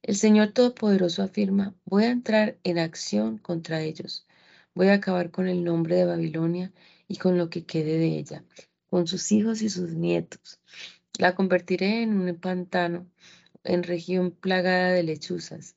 [0.03, 4.27] El Señor Todopoderoso afirma, voy a entrar en acción contra ellos.
[4.75, 6.73] Voy a acabar con el nombre de Babilonia
[7.07, 8.45] y con lo que quede de ella,
[8.89, 10.61] con sus hijos y sus nietos.
[11.19, 13.07] La convertiré en un pantano,
[13.65, 15.77] en región plagada de lechuzas.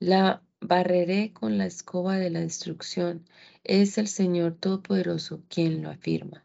[0.00, 3.24] La barreré con la escoba de la destrucción.
[3.62, 6.44] Es el Señor Todopoderoso quien lo afirma.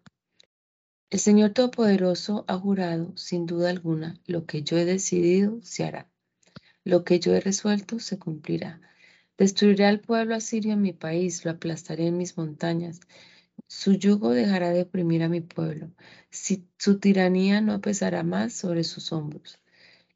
[1.10, 6.08] El Señor Todopoderoso ha jurado, sin duda alguna, lo que yo he decidido se hará.
[6.84, 8.80] Lo que yo he resuelto se cumplirá.
[9.40, 13.00] Destruiré al pueblo asirio en mi país, lo aplastaré en mis montañas.
[13.68, 15.92] Su yugo dejará de oprimir a mi pueblo.
[16.30, 19.58] Si, su tiranía no pesará más sobre sus hombros.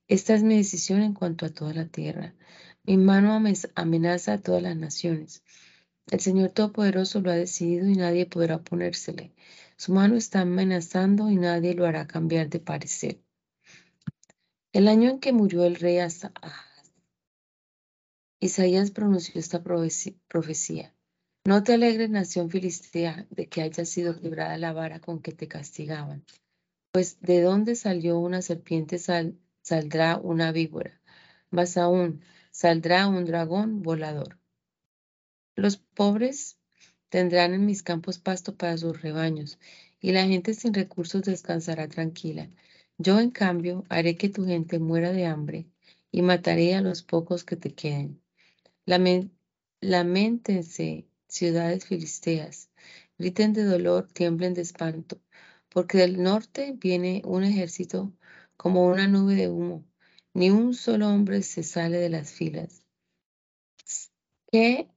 [0.09, 2.35] Esta es mi decisión en cuanto a toda la tierra.
[2.83, 3.41] Mi mano
[3.75, 5.41] amenaza a todas las naciones.
[6.11, 9.31] El Señor Todopoderoso lo ha decidido y nadie podrá oponérsele.
[9.77, 13.21] Su mano está amenazando y nadie lo hará cambiar de parecer.
[14.73, 16.33] El año en que murió el rey Asa,
[18.43, 20.93] Isaías pronunció esta profecía.
[21.45, 25.47] No te alegres, nación filistea, de que haya sido quebrada la vara con que te
[25.47, 26.25] castigaban,
[26.91, 30.99] pues de donde salió una serpiente saldrá una víbora,
[31.51, 32.19] más aún
[32.51, 34.37] saldrá un dragón volador.
[35.55, 36.59] Los pobres
[37.07, 39.57] tendrán en mis campos pasto para sus rebaños,
[40.01, 42.49] y la gente sin recursos descansará tranquila.
[42.97, 45.65] Yo, en cambio, haré que tu gente muera de hambre
[46.11, 48.22] y mataré a los pocos que te queden.
[48.85, 49.31] Lamentense,
[51.27, 52.69] ciudades filisteas,
[53.17, 55.21] griten de dolor, tiemblen de espanto,
[55.69, 58.13] porque del norte viene un ejército
[58.57, 59.85] como una nube de humo.
[60.33, 62.83] Ni un solo hombre se sale de las filas.
[64.51, 64.89] ¿Qué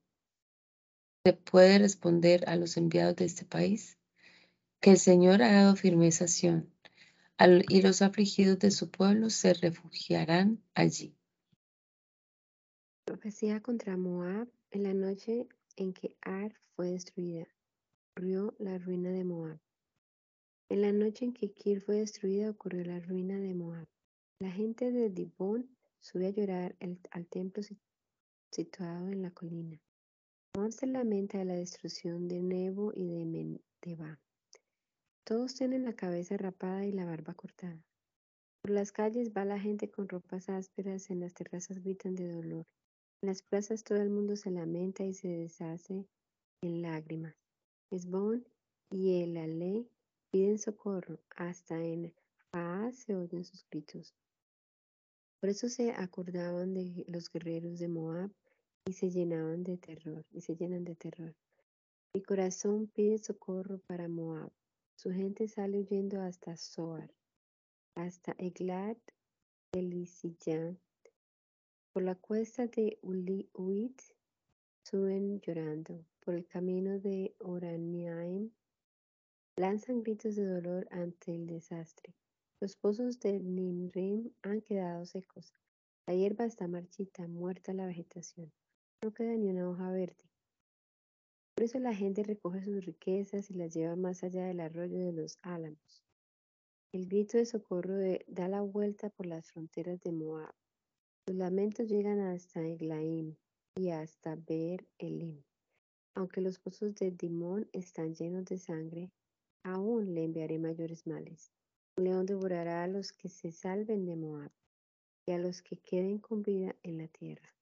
[1.25, 3.99] se puede responder a los enviados de este país?
[4.81, 6.72] Que el Señor ha dado firmeza a Sion
[7.68, 11.15] y los afligidos de su pueblo se refugiarán allí.
[13.07, 17.47] Profecía contra Moab en la noche en que Ar fue destruida.
[18.11, 19.61] Ocurrió la ruina de Moab.
[20.69, 23.87] En la noche en que Kir fue destruida ocurrió la ruina de Moab.
[24.40, 27.62] La gente de Dibón sube a llorar al templo
[28.51, 29.81] situado en la colina.
[30.57, 34.19] Moab se lamenta de la destrucción de Nebo y de Menteba.
[35.23, 37.81] Todos tienen la cabeza rapada y la barba cortada.
[38.62, 42.66] Por las calles va la gente con ropas ásperas, en las terrazas gritan de dolor.
[43.22, 46.07] En las plazas todo el mundo se lamenta y se deshace
[46.62, 47.35] en lágrimas.
[47.90, 48.46] Esbón
[48.90, 49.87] y el Ale
[50.31, 52.12] piden socorro, hasta en
[52.50, 54.14] Faaz se oyen sus gritos.
[55.40, 58.31] Por eso se acordaban de los guerreros de Moab
[58.87, 61.35] y se llenaban de terror, y se llenan de terror.
[62.14, 64.50] Mi corazón pide socorro para Moab.
[64.96, 67.12] Su gente sale huyendo hasta Zoar,
[67.94, 68.98] hasta Eglat
[69.73, 70.79] Elisillán.
[71.97, 72.99] Por la cuesta de
[73.55, 74.03] Uit
[74.85, 76.05] suben llorando.
[76.21, 78.51] Por el camino de Oraniaim
[79.57, 82.15] lanzan gritos de dolor ante el desastre.
[82.61, 85.55] Los pozos de Nimrim han quedado secos.
[86.07, 88.53] La hierba está marchita, muerta la vegetación.
[89.03, 90.31] No queda ni una hoja verde.
[91.55, 95.15] Por eso la gente recoge sus riquezas y las lleva más allá del arroyo de
[95.15, 96.05] los álamos.
[96.92, 97.94] El grito de socorro
[98.27, 100.55] da la vuelta por las fronteras de Moab.
[101.29, 103.35] Los lamentos llegan hasta Eglaim
[103.74, 105.42] y hasta Beer Elim.
[106.14, 109.10] Aunque los pozos de Dimón están llenos de sangre,
[109.64, 111.50] aún le enviaré mayores males.
[111.96, 114.52] Un león devorará a los que se salven de Moab
[115.27, 117.52] y a los que queden con vida en la tierra.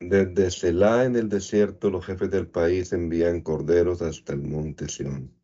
[0.00, 5.35] Desde Selah en el desierto, los jefes del país envían corderos hasta el monte Sión.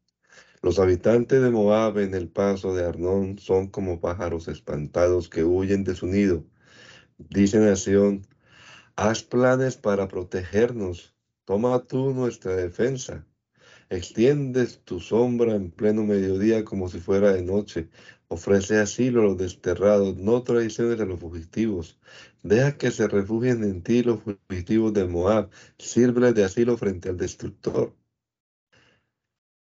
[0.62, 5.82] Los habitantes de Moab en el paso de Arnón son como pájaros espantados que huyen
[5.82, 6.44] de su nido.
[7.18, 8.26] Dicen a Sión,
[8.94, 13.26] haz planes para protegernos, toma tú nuestra defensa.
[13.90, 17.88] Extiendes tu sombra en pleno mediodía como si fuera de noche.
[18.28, 21.98] Ofrece asilo a los desterrados, no traiciones a los fugitivos.
[22.44, 25.50] Deja que se refugien en ti los fugitivos de Moab.
[25.78, 27.94] Sírveles de asilo frente al destructor.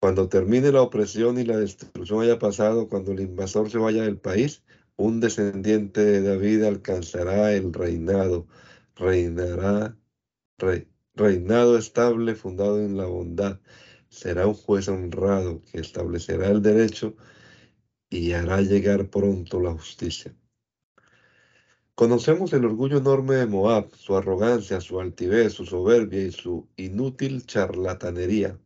[0.01, 4.17] Cuando termine la opresión y la destrucción haya pasado, cuando el invasor se vaya del
[4.17, 4.63] país,
[4.97, 8.47] un descendiente de David alcanzará el reinado.
[8.95, 9.95] Reinará,
[11.13, 13.59] reinado estable fundado en la bondad
[14.09, 17.15] será un juez honrado que establecerá el derecho
[18.09, 20.35] y hará llegar pronto la justicia.
[21.95, 27.45] Conocemos el orgullo enorme de Moab, su arrogancia, su altivez, su soberbia y su inútil
[27.45, 28.59] charlatanería.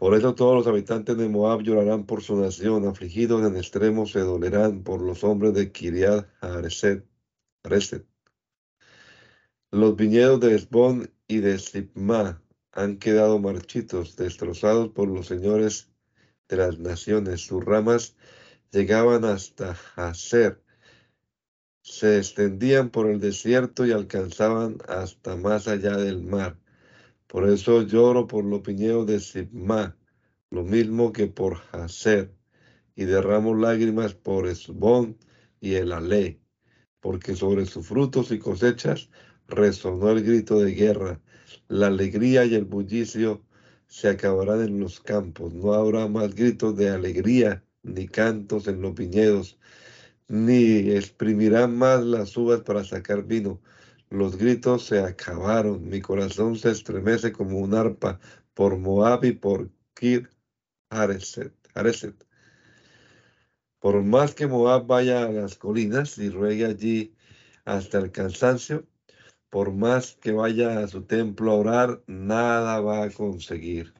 [0.00, 4.20] Por eso todos los habitantes de Moab llorarán por su nación, afligidos en extremo se
[4.20, 7.04] dolerán por los hombres de Kiriat Hareset.
[9.70, 12.42] Los viñedos de Esbón y de Sipma
[12.72, 15.92] han quedado marchitos, destrozados por los señores
[16.48, 17.42] de las naciones.
[17.42, 18.16] Sus ramas
[18.72, 20.62] llegaban hasta Hazer,
[21.82, 26.56] se extendían por el desierto y alcanzaban hasta más allá del mar.
[27.30, 29.96] Por eso lloro por los piñedos de Sibma,
[30.50, 32.34] lo mismo que por Hazer,
[32.96, 35.16] y derramo lágrimas por Esbón
[35.60, 36.40] y el Ale,
[36.98, 39.10] porque sobre sus frutos y cosechas
[39.46, 41.20] resonó el grito de guerra
[41.68, 43.44] la alegría y el bullicio
[43.86, 45.52] se acabarán en los campos.
[45.54, 49.58] No habrá más gritos de alegría ni cantos en los viñedos,
[50.28, 53.60] ni exprimirán más las uvas para sacar vino.
[54.10, 55.88] Los gritos se acabaron.
[55.88, 58.18] Mi corazón se estremece como un arpa
[58.54, 60.28] por Moab y por Kir
[60.90, 61.54] Hareset.
[63.78, 67.14] Por más que Moab vaya a las colinas y ruegue allí
[67.64, 68.86] hasta el cansancio,
[69.48, 73.94] por más que vaya a su templo a orar, nada va a conseguir.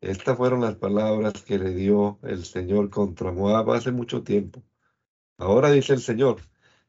[0.00, 4.62] Estas fueron las palabras que le dio el Señor contra Moab hace mucho tiempo.
[5.38, 6.40] Ahora dice el Señor,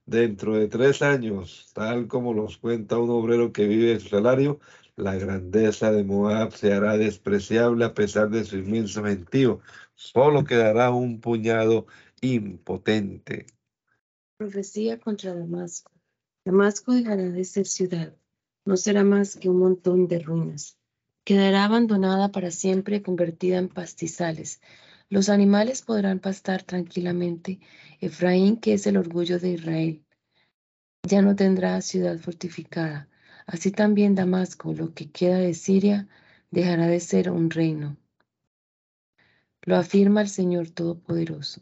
[0.07, 4.59] dentro de tres años, tal como los cuenta un obrero que vive de su salario,
[4.95, 9.59] la grandeza de Moab se hará despreciable a pesar de su inmenso gentío.
[9.93, 11.85] Solo quedará un puñado
[12.21, 13.45] impotente.
[14.37, 15.91] Profecía contra Damasco.
[16.45, 18.15] Damasco dejará de ser ciudad,
[18.65, 20.77] no será más que un montón de ruinas.
[21.25, 24.61] Quedará abandonada para siempre, convertida en pastizales.
[25.09, 27.59] Los animales podrán pastar tranquilamente.
[28.01, 30.05] Efraín, que es el orgullo de Israel,
[31.03, 33.07] ya no tendrá ciudad fortificada.
[33.45, 36.09] Así también Damasco, lo que queda de Siria,
[36.51, 37.95] dejará de ser un reino.
[39.61, 41.61] Lo afirma el Señor Todopoderoso.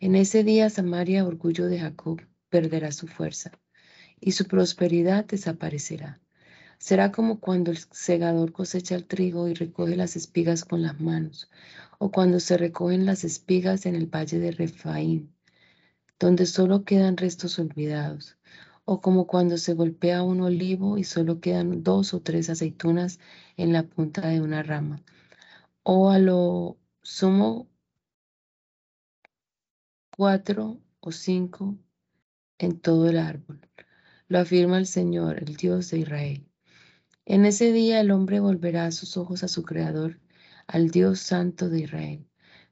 [0.00, 3.52] En ese día Samaria, orgullo de Jacob, perderá su fuerza
[4.18, 6.20] y su prosperidad desaparecerá.
[6.82, 11.48] Será como cuando el segador cosecha el trigo y recoge las espigas con las manos,
[12.00, 15.32] o cuando se recogen las espigas en el valle de Refaín,
[16.18, 18.36] donde solo quedan restos olvidados,
[18.84, 23.20] o como cuando se golpea un olivo y solo quedan dos o tres aceitunas
[23.56, 25.04] en la punta de una rama,
[25.84, 27.68] o a lo sumo
[30.16, 31.78] cuatro o cinco
[32.58, 33.60] en todo el árbol.
[34.26, 36.51] Lo afirma el Señor, el Dios de Israel.
[37.24, 40.18] En ese día el hombre volverá sus ojos a su Creador,
[40.66, 42.26] al Dios Santo de Israel.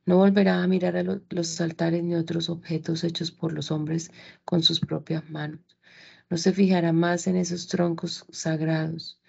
[0.04, 4.10] No volverá a mirar a los altares ni otros objetos hechos por los hombres
[4.44, 5.60] con sus propias manos.
[6.28, 9.20] No se fijará más en esos troncos sagrados,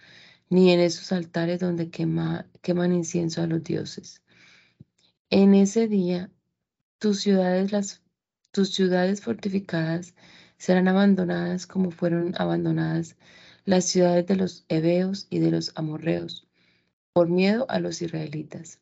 [0.49, 4.23] ni en esos altares donde queman incienso a los dioses.
[5.29, 6.31] En ese día,
[6.97, 8.01] tus ciudades,
[8.51, 10.15] tus ciudades fortificadas
[10.57, 13.17] serán abandonadas como fueron abandonadas
[13.65, 16.47] las ciudades de los heveos y de los amorreos,
[17.13, 18.79] por miedo a los israelitas.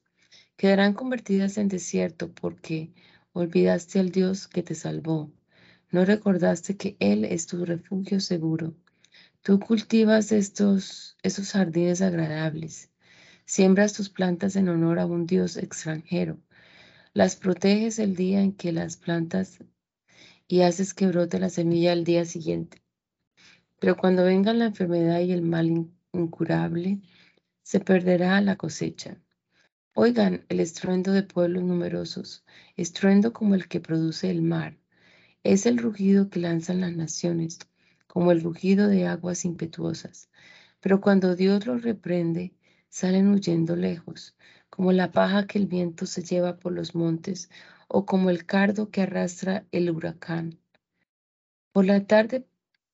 [0.56, 2.92] Quedarán convertidas en desierto porque
[3.34, 5.32] olvidaste al Dios que te salvó.
[5.92, 8.74] No recordaste que Él es tu refugio seguro.
[9.42, 12.90] Tú cultivas estos, esos jardines agradables.
[13.46, 16.38] Siembras tus plantas en honor a un Dios extranjero.
[17.14, 19.60] Las proteges el día en que las plantas
[20.48, 22.82] y haces que brote la semilla al día siguiente.
[23.80, 27.02] Pero cuando vengan la enfermedad y el mal incurable,
[27.64, 29.18] se perderá la cosecha.
[29.94, 32.44] Oigan el estruendo de pueblos numerosos,
[32.76, 34.78] estruendo como el que produce el mar.
[35.44, 37.60] Es el rugido que lanzan las naciones,
[38.08, 40.30] como el rugido de aguas impetuosas.
[40.80, 42.54] Pero cuando Dios los reprende,
[42.90, 44.36] salen huyendo lejos,
[44.70, 47.50] como la paja que el viento se lleva por los montes
[47.88, 50.60] o como el cardo que arrastra el huracán.
[51.72, 52.48] Por la tarde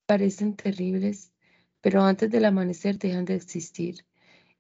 [0.06, 1.32] parecen terribles,
[1.82, 4.06] pero antes del amanecer dejan de existir.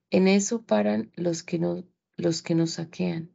[0.10, 1.84] En eso paran los que, no,
[2.18, 3.32] los que nos saquean.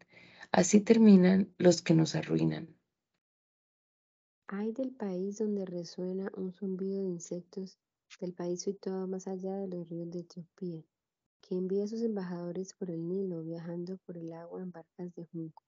[0.53, 2.75] Así terminan los que nos arruinan.
[4.49, 7.79] Hay del país donde resuena un zumbido de insectos,
[8.21, 10.83] del país situado más allá de los ríos de Etiopía,
[11.41, 15.63] que envía sus embajadores por el Nilo, viajando por el agua en barcas de junco.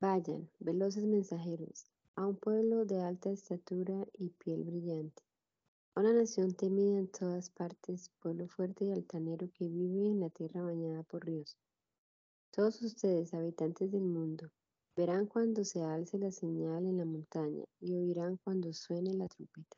[0.00, 1.86] Vayan, veloces mensajeros,
[2.16, 5.29] a un pueblo de alta estatura y piel brillante, a
[5.96, 10.62] una nación temida en todas partes, pueblo fuerte y altanero que vive en la tierra
[10.62, 11.56] bañada por ríos.
[12.52, 14.50] Todos ustedes, habitantes del mundo,
[14.96, 19.76] verán cuando se alce la señal en la montaña y oirán cuando suene la trompeta.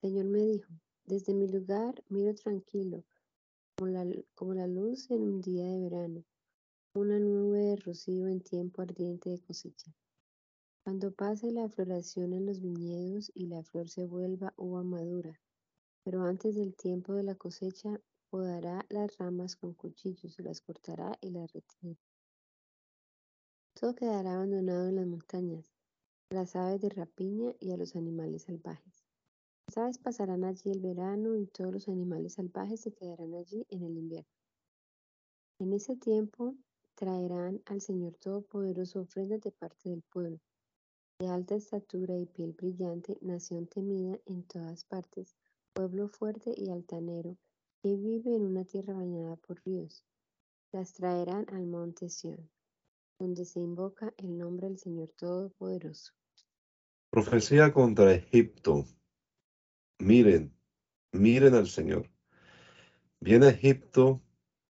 [0.00, 0.72] Señor me dijo,
[1.04, 3.04] desde mi lugar miro tranquilo,
[3.76, 6.24] como la, como la luz en un día de verano,
[6.94, 9.92] una nube de rocío en tiempo ardiente de cosecha.
[10.84, 15.38] Cuando pase la floración en los viñedos y la flor se vuelva uva madura,
[16.02, 21.30] pero antes del tiempo de la cosecha podará las ramas con cuchillos, las cortará y
[21.30, 22.00] las retirará.
[23.74, 25.72] Todo quedará abandonado en las montañas,
[26.30, 29.04] a las aves de rapiña y a los animales salvajes.
[29.68, 33.84] Las aves pasarán allí el verano y todos los animales salvajes se quedarán allí en
[33.84, 34.32] el invierno.
[35.60, 36.56] En ese tiempo
[36.96, 40.40] traerán al Señor Todopoderoso ofrendas de parte del pueblo,
[41.22, 45.36] de alta estatura y piel brillante, nación temida en todas partes,
[45.72, 47.38] pueblo fuerte y altanero,
[47.80, 50.04] que vive en una tierra bañada por ríos.
[50.72, 52.50] Las traerán al monte Sión,
[53.20, 56.12] donde se invoca el nombre del Señor Todopoderoso.
[57.10, 58.84] Profecía contra Egipto.
[60.00, 60.52] Miren,
[61.12, 62.10] miren al Señor.
[63.20, 64.20] Viene Egipto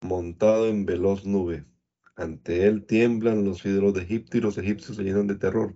[0.01, 1.65] montado en veloz nube
[2.15, 5.75] ante él tiemblan los ídolos de Egipto y los egipcios se llenan de terror.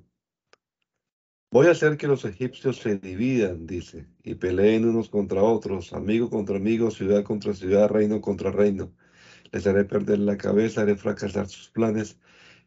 [1.51, 6.29] Voy a hacer que los egipcios se dividan, dice, y peleen unos contra otros, amigo
[6.29, 8.93] contra amigo, ciudad contra ciudad, reino contra reino.
[9.51, 12.19] Les haré perder la cabeza, haré fracasar sus planes.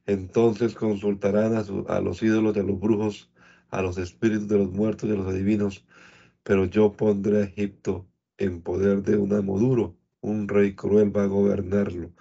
[0.07, 1.55] Entonces consultarán
[1.89, 3.31] a, los ídolos de los brujos,
[3.71, 5.87] a los espíritus de los muertos y a los adivinos.
[6.43, 8.09] Pero yo pondré a Egipto
[8.39, 9.97] en poder de un amo duro.
[10.21, 12.13] Un rey cruel va a gobernarlo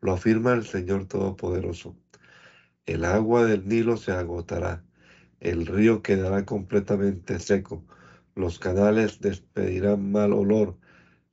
[0.00, 1.96] lo afirma el Señor Todopoderoso.
[2.86, 4.84] El agua del Nilo se agotará,
[5.40, 7.84] el río quedará completamente seco,
[8.34, 10.78] los canales despedirán mal olor,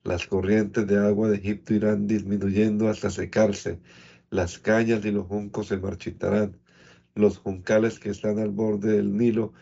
[0.04, 3.80] las corrientes de agua de Egipto irán disminuyendo hasta secarse,
[4.30, 6.58] las cañas y los juncos se marchitarán,
[7.14, 9.52] los juncales que están al borde del Nilo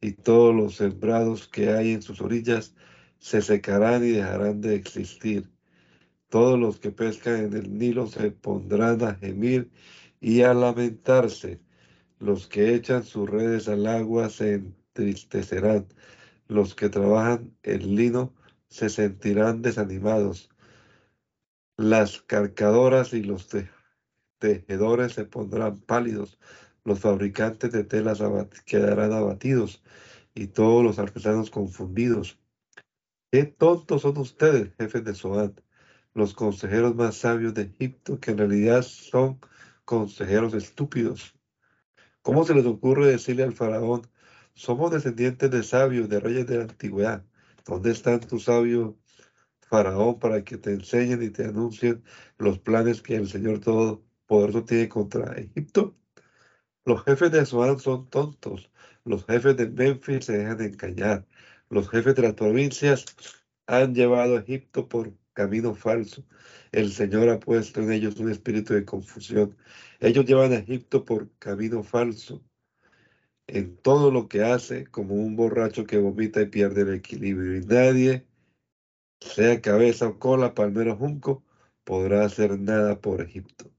[0.00, 2.74] y todos los sembrados que hay en sus orillas
[3.18, 5.50] se secarán y dejarán de existir.
[6.28, 9.70] Todos los que pescan en el Nilo se pondrán a gemir
[10.20, 11.60] y a lamentarse.
[12.24, 15.86] Los que echan sus redes al agua se entristecerán.
[16.48, 18.32] Los que trabajan el lino
[18.66, 20.48] se sentirán desanimados.
[21.76, 23.50] Las carcadoras y los
[24.38, 26.38] tejedores se pondrán pálidos.
[26.82, 28.22] Los fabricantes de telas
[28.64, 29.82] quedarán abatidos
[30.34, 32.38] y todos los artesanos confundidos.
[33.30, 35.56] Qué tontos son ustedes, jefes de Soán
[36.14, 39.40] los consejeros más sabios de Egipto, que en realidad son
[39.84, 41.34] consejeros estúpidos.
[42.24, 44.08] ¿Cómo se les ocurre decirle al faraón,
[44.54, 47.22] somos descendientes de sabios, de reyes de la antigüedad?
[47.66, 48.94] ¿Dónde están tus sabios,
[49.68, 52.02] faraón, para que te enseñen y te anuncien
[52.38, 55.98] los planes que el Señor Todopoderoso tiene contra Egipto?
[56.86, 58.70] Los jefes de Zoán son tontos.
[59.04, 61.26] Los jefes de Memphis se dejan engañar.
[61.68, 63.04] Los jefes de las provincias
[63.66, 66.24] han llevado a Egipto por camino falso.
[66.72, 69.56] El Señor ha puesto en ellos un espíritu de confusión.
[70.04, 72.44] Ellos llevan a Egipto por camino falso.
[73.46, 77.56] En todo lo que hace, como un borracho que vomita y pierde el equilibrio.
[77.56, 78.26] Y nadie,
[79.20, 81.42] sea cabeza o cola, palmero junco,
[81.84, 83.70] podrá hacer nada por Egipto.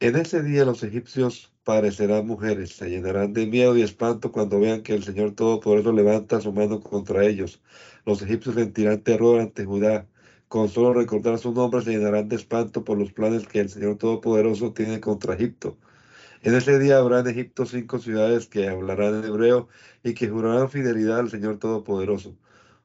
[0.00, 4.82] En ese día los egipcios parecerán mujeres, se llenarán de miedo y espanto cuando vean
[4.82, 7.62] que el Señor Todopoderoso levanta su mano contra ellos.
[8.04, 10.08] Los egipcios sentirán terror ante Judá.
[10.54, 13.98] Con solo recordar su nombre se llenarán de espanto por los planes que el Señor
[13.98, 15.76] Todopoderoso tiene contra Egipto.
[16.42, 19.66] En ese día habrá en Egipto cinco ciudades que hablarán en hebreo
[20.04, 22.38] y que jurarán fidelidad al Señor Todopoderoso.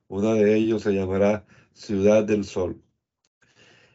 [0.07, 2.81] Una de ellos se llamará Ciudad del Sol.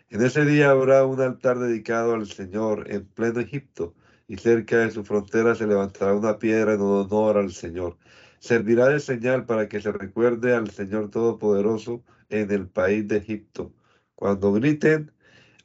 [0.09, 3.97] En ese día habrá un altar dedicado al Señor en pleno Egipto,
[4.29, 7.99] y cerca de su frontera se levantará una piedra en honor al Señor.
[8.39, 12.05] Servirá de señal para que se recuerde al Señor Todopoderoso
[12.35, 13.73] en el país de Egipto.
[14.15, 15.13] Cuando griten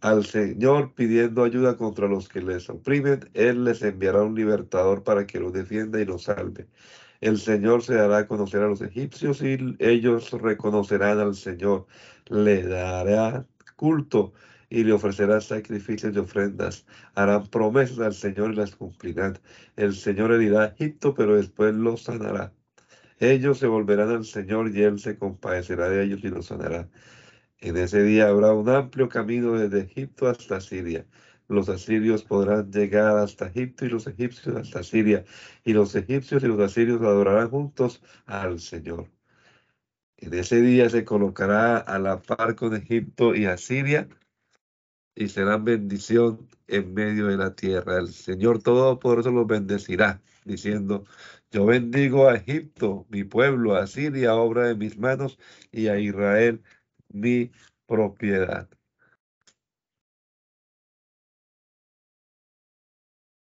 [0.02, 5.26] al Señor pidiendo ayuda contra los que les oprimen, Él les enviará un libertador para
[5.28, 6.68] que los defienda y los salve.
[7.22, 11.88] El Señor se dará a conocer a los egipcios y ellos reconocerán al Señor.
[12.28, 13.46] Le dará
[13.76, 14.34] culto
[14.70, 16.86] y le ofrecerán sacrificios y ofrendas.
[17.16, 19.40] Harán promesas al Señor y las cumplirán.
[19.76, 22.54] El Señor herirá a Egipto, pero después lo sanará.
[23.20, 26.90] Ellos se volverán al Señor y Él se compadecerá de ellos y los sanará.
[27.60, 31.06] En ese día habrá un amplio camino desde Egipto hasta Siria.
[31.50, 35.26] Los asirios podrán llegar hasta Egipto y los egipcios hasta Siria.
[35.66, 39.10] Y los egipcios y los asirios adorarán juntos al Señor.
[40.18, 44.08] En ese día se colocará a la par con Egipto y Asiria
[45.16, 47.98] y serán bendición en medio de la tierra.
[47.98, 51.06] El Señor Todopoderoso los bendecirá, diciendo,
[51.52, 55.40] yo bendigo a Egipto, mi pueblo, a Siria, obra de mis manos,
[55.72, 56.62] y a Israel,
[57.10, 57.52] mi
[57.88, 58.70] propiedad.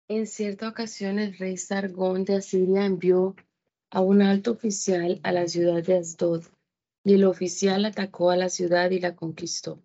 [0.09, 3.35] En cierta ocasión el rey Sargón de Asiria envió
[3.91, 6.45] a un alto oficial a la ciudad de Asdod,
[7.05, 9.83] y el oficial atacó a la ciudad y la conquistó.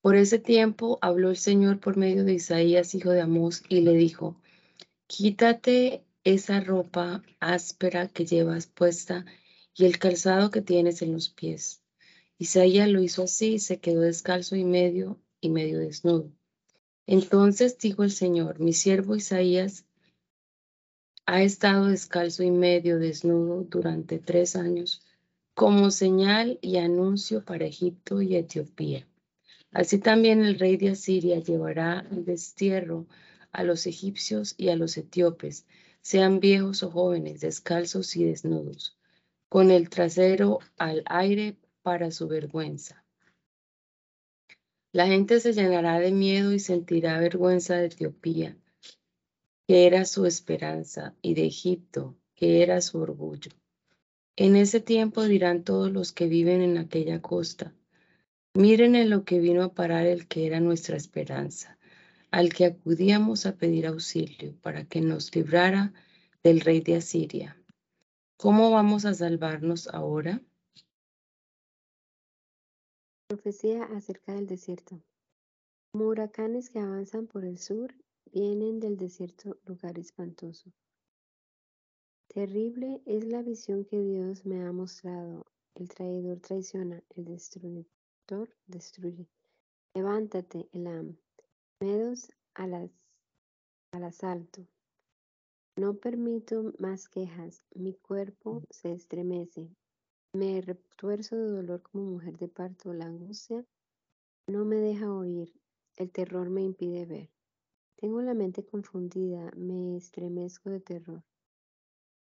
[0.00, 3.92] Por ese tiempo habló el Señor por medio de Isaías, hijo de Amós, y le
[3.94, 4.40] dijo,
[5.06, 9.24] quítate esa ropa áspera que llevas puesta
[9.74, 11.82] y el calzado que tienes en los pies
[12.38, 16.30] Isaías lo hizo así y se quedó descalzo y medio y medio desnudo.
[17.06, 19.86] Entonces dijo el Señor, mi siervo Isaías
[21.24, 25.02] ha estado descalzo y medio desnudo durante tres años
[25.54, 29.08] como señal y anuncio para Egipto y Etiopía.
[29.72, 33.06] Así también el rey de Asiria llevará destierro
[33.50, 35.64] a los egipcios y a los etíopes,
[36.06, 38.96] sean viejos o jóvenes, descalzos y desnudos,
[39.48, 43.04] con el trasero al aire para su vergüenza.
[44.92, 48.56] La gente se llenará de miedo y sentirá vergüenza de Etiopía,
[49.66, 53.50] que era su esperanza, y de Egipto, que era su orgullo.
[54.36, 57.74] En ese tiempo dirán todos los que viven en aquella costa,
[58.54, 61.76] miren en lo que vino a parar el que era nuestra esperanza,
[62.30, 65.92] al que acudíamos a pedir auxilio para que nos librara
[66.42, 67.56] del rey de Asiria.
[68.36, 70.42] ¿Cómo vamos a salvarnos ahora?
[73.28, 75.02] Profecía acerca del desierto.
[75.92, 77.94] Como huracanes que avanzan por el sur,
[78.32, 80.70] vienen del desierto lugar espantoso.
[82.28, 85.42] Terrible es la visión que Dios me ha mostrado.
[85.74, 89.26] El traidor traiciona, el destructor destruye.
[89.94, 91.16] Levántate, Elam,
[91.80, 92.90] medos al
[93.90, 94.66] asalto.
[95.76, 99.68] No permito más quejas, mi cuerpo se estremece,
[100.32, 103.66] me retuerzo de dolor como mujer de parto, la angustia
[104.46, 105.52] no me deja oír,
[105.96, 107.30] el terror me impide ver.
[107.96, 111.22] Tengo la mente confundida, me estremezco de terror.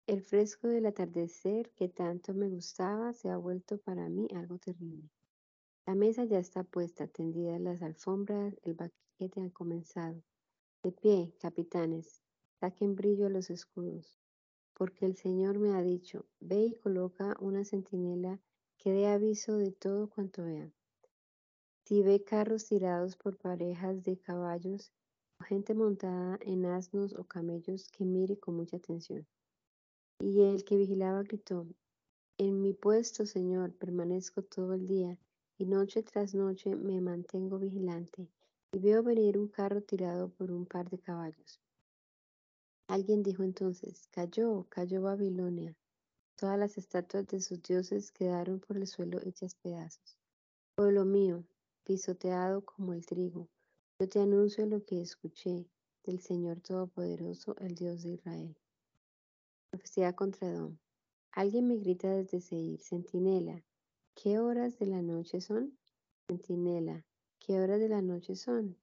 [0.08, 5.10] El fresco del atardecer que tanto me gustaba se ha vuelto para mí algo terrible.
[5.86, 10.22] La mesa ya está puesta, tendidas las alfombras, el banquete ha comenzado.
[10.84, 12.22] De pie, capitanes,
[12.60, 14.20] saquen brillo a los escudos
[14.76, 18.40] porque el Señor me ha dicho, ve y coloca una centinela
[18.78, 20.70] que dé aviso de todo cuanto vea.
[21.86, 24.92] Si ve carros tirados por parejas de caballos
[25.40, 29.26] o gente montada en asnos o camellos, que mire con mucha atención.
[30.20, 31.68] Y el que vigilaba gritó,
[32.38, 35.18] en mi puesto, Señor, permanezco todo el día,
[35.58, 38.30] y noche tras noche me mantengo vigilante,
[38.72, 41.62] y veo venir un carro tirado por un par de caballos.
[42.88, 45.76] Alguien dijo entonces, cayó, cayó Babilonia.
[46.36, 50.18] Todas las estatuas de sus dioses quedaron por el suelo hechas pedazos.
[50.76, 51.46] Pueblo mío,
[51.86, 53.48] pisoteado como el trigo,
[53.98, 55.66] yo te anuncio lo que escuché
[56.04, 58.58] del Señor Todopoderoso, el Dios de Israel.
[59.72, 60.78] Profecía contra Edom.
[61.32, 63.64] Alguien me grita desde Seir, Centinela,
[64.16, 65.78] ¿qué horas de la noche son?
[66.28, 67.06] Centinela,
[67.40, 68.78] ¿qué horas de la noche son?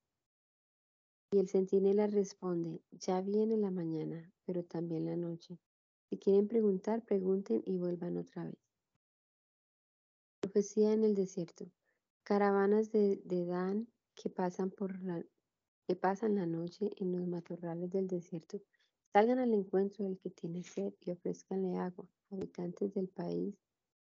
[1.32, 5.58] Y el centinela responde, ya viene la mañana, pero también la noche.
[6.10, 8.58] Si quieren preguntar, pregunten y vuelvan otra vez.
[10.40, 11.70] Profecía en el desierto.
[12.22, 15.24] Caravanas de, Dan que pasan, por la,
[15.88, 18.60] que pasan la noche en los matorrales del desierto.
[19.12, 22.06] Salgan al encuentro del que tiene sed y ofrezcanle agua.
[22.30, 23.54] Habitantes del país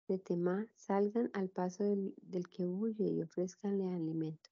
[0.10, 2.16] de Temá salgan al paso del,
[2.50, 4.50] que huye y ofrezcanle alimento,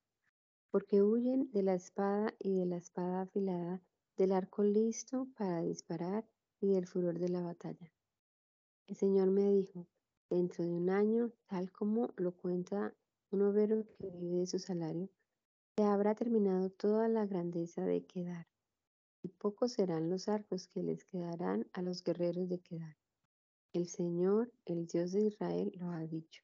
[0.69, 3.81] porque huyen de la espada y de la espada afilada,
[4.17, 6.29] del arco listo para disparar
[6.61, 7.91] y del furor de la batalla.
[8.85, 9.87] El Señor me dijo,
[10.29, 12.93] dentro de un año, tal como lo cuenta
[13.31, 15.09] un obrero que vive de su salario,
[15.75, 18.47] se habrá terminado toda la grandeza de Kedar,
[19.23, 22.95] y pocos serán los arcos que les quedarán a los guerreros de Kedar.
[23.73, 26.41] El Señor, el Dios de Israel, lo ha dicho.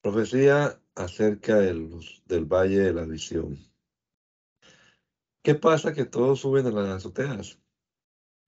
[0.00, 3.58] Profecía acerca del, del Valle de la Visión.
[5.42, 7.58] ¿Qué pasa que todos suben a las azoteas?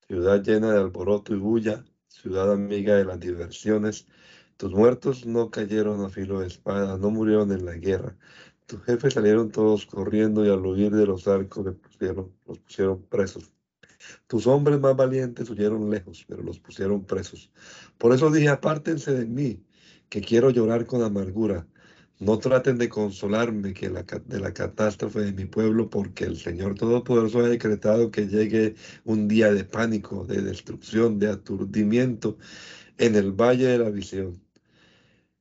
[0.07, 4.07] Ciudad llena de alboroto y bulla, ciudad amiga de las diversiones.
[4.57, 8.17] Tus muertos no cayeron a filo de espada, no murieron en la guerra.
[8.67, 11.77] Tus jefes salieron todos corriendo y al huir de los arcos los
[12.59, 13.54] pusieron presos.
[14.27, 17.51] Tus hombres más valientes huyeron lejos, pero los pusieron presos.
[17.99, 19.65] Por eso dije, apártense de mí,
[20.09, 21.67] que quiero llorar con amargura.
[22.21, 27.41] No traten de consolarme que de la catástrofe de mi pueblo, porque el Señor Todopoderoso
[27.41, 32.39] ha decretado que llegue un día de pánico, de destrucción, de aturdimiento
[32.99, 34.41] en el valle de la visión.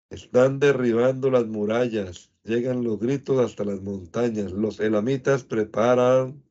[0.09, 4.51] Están derribando las murallas, llegan los gritos hasta las montañas.
[4.51, 6.43] Los elamitas preparan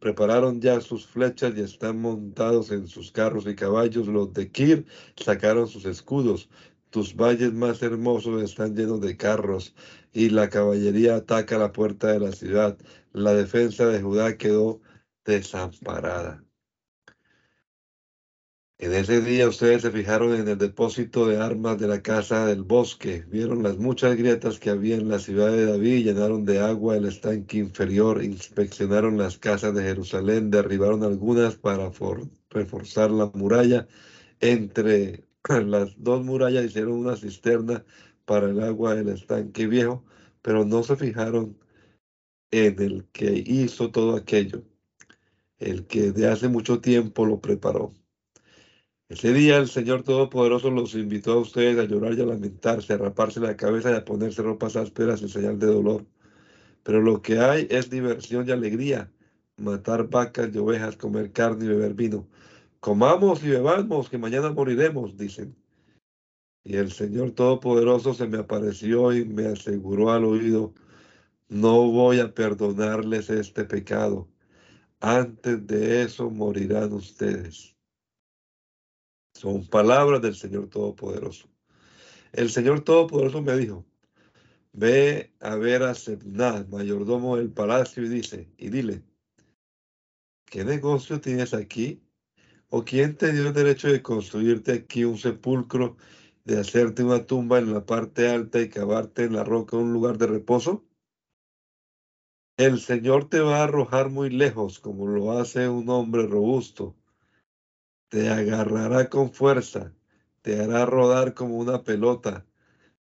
[0.00, 4.06] prepararon ya sus flechas y están montados en sus carros y caballos.
[4.08, 4.86] Los de Kir
[5.16, 6.48] sacaron sus escudos.
[6.90, 9.74] Tus valles más hermosos están llenos de carros
[10.12, 12.78] y la caballería ataca la puerta de la ciudad.
[13.12, 14.80] La defensa de Judá quedó
[15.24, 16.45] desamparada.
[18.78, 22.62] En ese día ustedes se fijaron en el depósito de armas de la casa del
[22.62, 26.96] bosque, vieron las muchas grietas que había en la ciudad de David, llenaron de agua
[26.96, 31.90] el estanque inferior, inspeccionaron las casas de Jerusalén, derribaron algunas para
[32.50, 33.88] reforzar la muralla.
[34.40, 35.24] Entre
[35.64, 37.82] las dos murallas hicieron una cisterna
[38.26, 40.04] para el agua del estanque viejo,
[40.42, 41.58] pero no se fijaron
[42.50, 44.64] en el que hizo todo aquello,
[45.58, 47.94] el que de hace mucho tiempo lo preparó.
[49.08, 52.98] Ese día el Señor Todopoderoso los invitó a ustedes a llorar y a lamentarse, a
[52.98, 56.04] raparse la cabeza y a ponerse ropas ásperas en señal de dolor.
[56.82, 59.12] Pero lo que hay es diversión y alegría,
[59.58, 62.26] matar vacas y ovejas, comer carne y beber vino.
[62.80, 65.54] Comamos y bebamos, que mañana moriremos, dicen.
[66.64, 70.74] Y el Señor Todopoderoso se me apareció y me aseguró al oído,
[71.48, 74.28] no voy a perdonarles este pecado.
[75.00, 77.75] Antes de eso morirán ustedes.
[79.36, 81.46] Son palabras del Señor Todopoderoso.
[82.32, 83.84] El Señor Todopoderoso me dijo,
[84.72, 89.02] ve a ver a Sebna, mayordomo del palacio, y dice, y dile,
[90.46, 92.02] ¿qué negocio tienes aquí?
[92.70, 95.98] ¿O quién te dio el derecho de construirte aquí un sepulcro,
[96.46, 100.16] de hacerte una tumba en la parte alta y cavarte en la roca un lugar
[100.16, 100.86] de reposo?
[102.56, 106.96] El Señor te va a arrojar muy lejos, como lo hace un hombre robusto
[108.08, 109.92] te agarrará con fuerza,
[110.42, 112.46] te hará rodar como una pelota,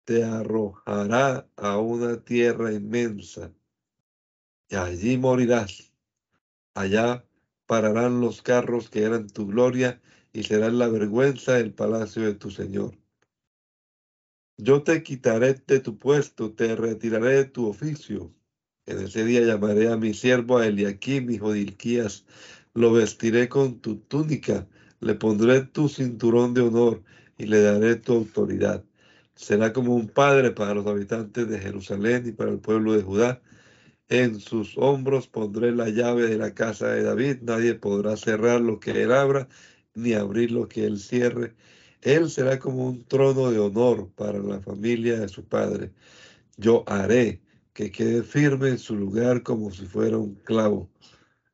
[0.05, 3.51] te arrojará a una tierra inmensa,
[4.69, 5.93] y allí morirás.
[6.73, 7.25] Allá
[7.65, 10.01] pararán los carros que eran tu gloria
[10.33, 12.97] y serán la vergüenza del palacio de tu Señor.
[14.57, 18.33] Yo te quitaré de tu puesto, te retiraré de tu oficio.
[18.85, 22.25] En ese día llamaré a mi siervo a Eliakim, hijo de Ilquías,
[22.73, 24.67] lo vestiré con tu túnica
[24.99, 27.03] le pondré tu cinturón de honor
[27.37, 28.83] y le daré tu autoridad.
[29.35, 33.41] Será como un padre para los habitantes de Jerusalén y para el pueblo de Judá.
[34.09, 37.37] En sus hombros pondré la llave de la casa de David.
[37.43, 39.47] Nadie podrá cerrar lo que él abra,
[39.93, 41.55] ni abrir lo que él cierre.
[42.01, 45.91] Él será como un trono de honor para la familia de su padre.
[46.57, 47.41] Yo haré
[47.73, 50.89] que quede firme en su lugar como si fuera un clavo.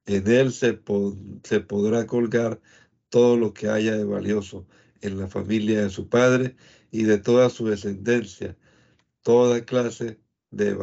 [0.05, 0.79] En él se,
[1.43, 2.61] se podrá colgar
[3.13, 4.65] todo lo que haya de valioso
[5.01, 6.55] en la familia de su padre
[6.89, 8.57] y de toda su descendencia,
[9.21, 10.73] toda clase de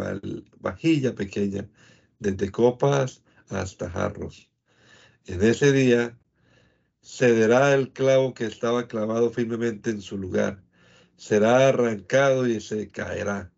[0.61, 1.69] vajilla pequeña,
[2.21, 4.49] desde copas hasta jarros.
[5.27, 6.17] En ese día
[7.03, 10.63] cederá el clavo que estaba clavado firmemente en su lugar,
[11.17, 13.53] será arrancado y se caerá,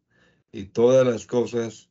[0.51, 1.91] y todas las cosas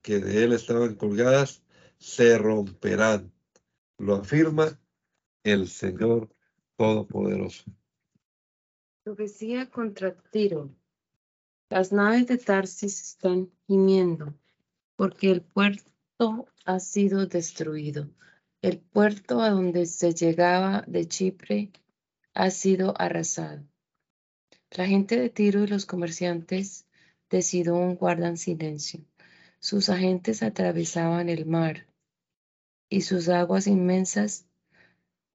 [0.00, 1.62] que de él estaban colgadas
[1.98, 3.34] se romperán.
[3.98, 4.78] Lo afirma
[5.44, 6.28] el Señor
[6.76, 7.64] Todopoderoso.
[9.02, 10.70] Profecía contra Tiro.
[11.68, 14.34] Las naves de Tarsis están gimiendo
[14.96, 18.08] porque el puerto ha sido destruido.
[18.60, 21.72] El puerto a donde se llegaba de Chipre
[22.34, 23.64] ha sido arrasado.
[24.70, 26.86] La gente de Tiro y los comerciantes
[27.30, 29.00] de Sidón guardan silencio.
[29.58, 31.86] Sus agentes atravesaban el mar
[32.88, 34.46] y sus aguas inmensas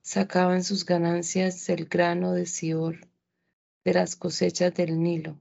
[0.07, 3.09] sacaban sus ganancias del grano de Sior,
[3.83, 5.37] de las cosechas del Nilo.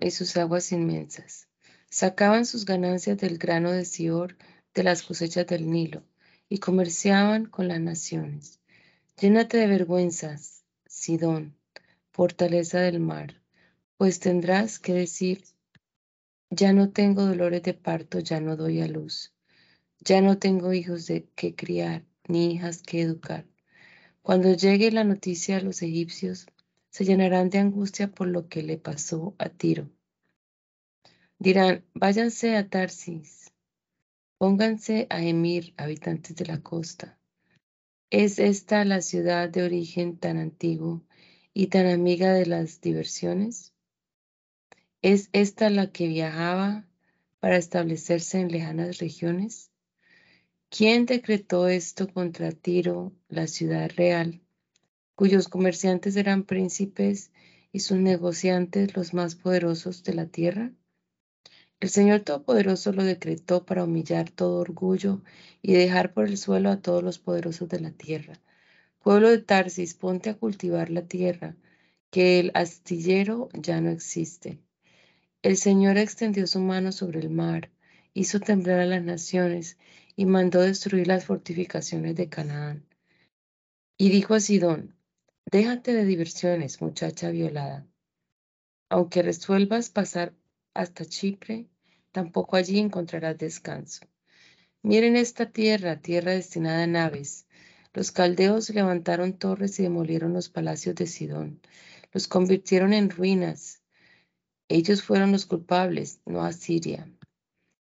[0.00, 1.48] y sus aguas inmensas.
[1.88, 4.36] Sacaban sus ganancias del grano de Sior,
[4.74, 6.04] de las cosechas del Nilo,
[6.50, 8.60] y comerciaban con las naciones.
[9.18, 11.56] Llénate de vergüenzas, Sidón,
[12.12, 13.43] fortaleza del mar,
[14.04, 15.44] pues tendrás que decir,
[16.50, 19.32] ya no tengo dolores de parto, ya no doy a luz,
[20.00, 23.46] ya no tengo hijos de que criar, ni hijas que educar.
[24.20, 26.46] Cuando llegue la noticia a los egipcios,
[26.90, 29.88] se llenarán de angustia por lo que le pasó a Tiro.
[31.38, 33.52] Dirán, váyanse a Tarsis,
[34.36, 37.18] pónganse a Emir, habitantes de la costa.
[38.10, 41.02] ¿Es esta la ciudad de origen tan antiguo
[41.54, 43.73] y tan amiga de las diversiones?
[45.04, 46.86] ¿Es esta la que viajaba
[47.38, 49.70] para establecerse en lejanas regiones?
[50.70, 54.40] ¿Quién decretó esto contra Tiro, la ciudad real,
[55.14, 57.32] cuyos comerciantes eran príncipes
[57.70, 60.72] y sus negociantes los más poderosos de la tierra?
[61.80, 65.20] El Señor Todopoderoso lo decretó para humillar todo orgullo
[65.60, 68.40] y dejar por el suelo a todos los poderosos de la tierra.
[69.00, 71.56] Pueblo de Tarsis, ponte a cultivar la tierra,
[72.10, 74.64] que el astillero ya no existe.
[75.44, 77.70] El Señor extendió su mano sobre el mar,
[78.14, 79.76] hizo temblar a las naciones
[80.16, 82.86] y mandó destruir las fortificaciones de Canaán.
[83.98, 84.96] Y dijo a Sidón,
[85.44, 87.86] déjate de diversiones, muchacha violada.
[88.88, 90.32] Aunque resuelvas pasar
[90.72, 91.68] hasta Chipre,
[92.10, 94.06] tampoco allí encontrarás descanso.
[94.82, 97.46] Miren esta tierra, tierra destinada a naves.
[97.92, 101.60] Los caldeos levantaron torres y demolieron los palacios de Sidón.
[102.14, 103.83] Los convirtieron en ruinas.
[104.68, 107.10] Ellos fueron los culpables, no Asiria.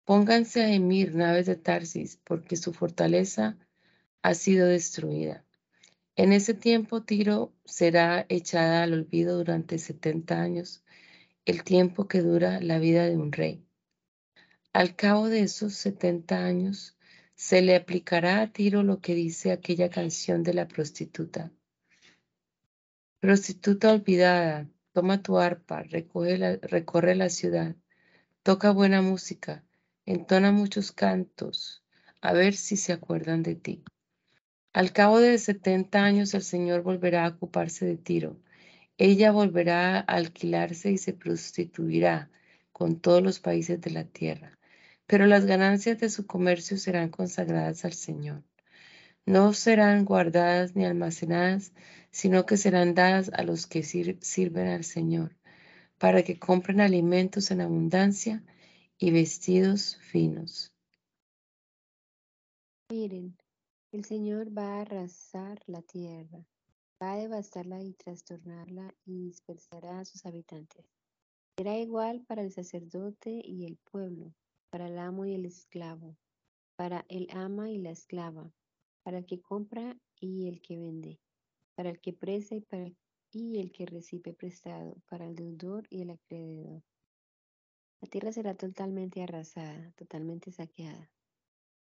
[0.05, 3.57] Pónganse a emir naves de Tarsis, porque su fortaleza
[4.23, 5.45] ha sido destruida.
[6.17, 10.85] En ese tiempo Tiro será echada al olvido durante setenta años,
[11.45, 13.65] el tiempo que dura la vida de un rey.
[14.73, 16.97] Al cabo de esos setenta años,
[17.35, 21.53] se le aplicará a Tiro lo que dice aquella canción de la prostituta.
[23.21, 27.75] Prostituta olvidada, Toma tu arpa, recorre la ciudad,
[28.45, 29.65] toca buena música,
[30.07, 31.83] entona muchos cantos,
[32.21, 33.83] a ver si se acuerdan de ti.
[34.73, 38.37] Al cabo de setenta años el Señor volverá a ocuparse de Tiro.
[38.97, 42.31] Ella volverá a alquilarse y se prostituirá
[42.71, 44.57] con todos los países de la tierra,
[45.09, 48.45] pero las ganancias de su comercio serán consagradas al Señor.
[49.27, 51.73] No serán guardadas ni almacenadas,
[52.11, 55.35] sino que serán dadas a los que sirven al Señor,
[55.99, 58.45] para que compren alimentos en abundancia
[58.99, 60.73] y vestidos finos.
[62.91, 63.35] Miren,
[63.93, 66.45] el Señor va a arrasar la tierra,
[67.03, 70.85] va a devastarla y trastornarla y dispersará a sus habitantes.
[71.57, 74.35] Será igual para el sacerdote y el pueblo,
[74.71, 76.17] para el amo y el esclavo,
[76.77, 78.53] para el ama y la esclava,
[79.05, 81.21] para el que compra y el que vende
[81.75, 82.97] para el que presta y, para el,
[83.33, 86.83] y el que recibe prestado, para el deudor y el acreedor.
[88.01, 91.11] La tierra será totalmente arrasada, totalmente saqueada,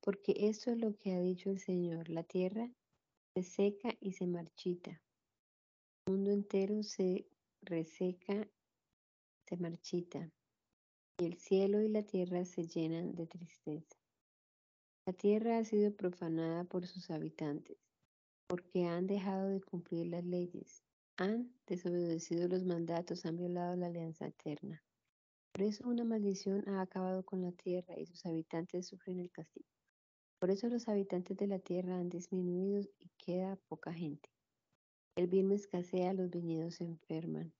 [0.01, 2.69] porque esto es lo que ha dicho el Señor, la tierra
[3.33, 5.01] se seca y se marchita,
[6.05, 7.25] el mundo entero se
[7.61, 8.47] reseca,
[9.47, 10.29] se marchita,
[11.17, 13.97] y el cielo y la tierra se llenan de tristeza.
[15.05, 17.77] La tierra ha sido profanada por sus habitantes
[18.47, 20.83] porque han dejado de cumplir las leyes,
[21.17, 24.83] han desobedecido los mandatos, han violado la alianza eterna.
[25.51, 29.67] Por eso una maldición ha acabado con la tierra y sus habitantes sufren el castigo.
[30.39, 34.29] Por eso los habitantes de la tierra han disminuido y queda poca gente.
[35.15, 37.53] El vino escasea, los viñedos se enferman.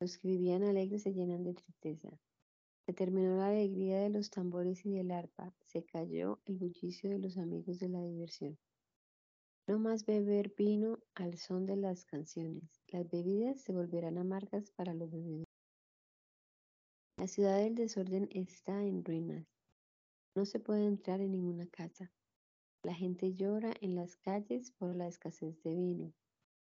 [0.00, 2.18] Los que vivían alegres se llenan de tristeza.
[2.86, 5.54] Se terminó la alegría de los tambores y del arpa.
[5.60, 8.58] Se cayó el bullicio de los amigos de la diversión.
[9.68, 12.82] No más beber vino al son de las canciones.
[12.88, 15.46] Las bebidas se volverán amargas para los bebedores.
[17.16, 19.46] La ciudad del desorden está en ruinas.
[20.34, 22.10] No se puede entrar en ninguna casa.
[22.82, 26.12] La gente llora en las calles por la escasez de vino.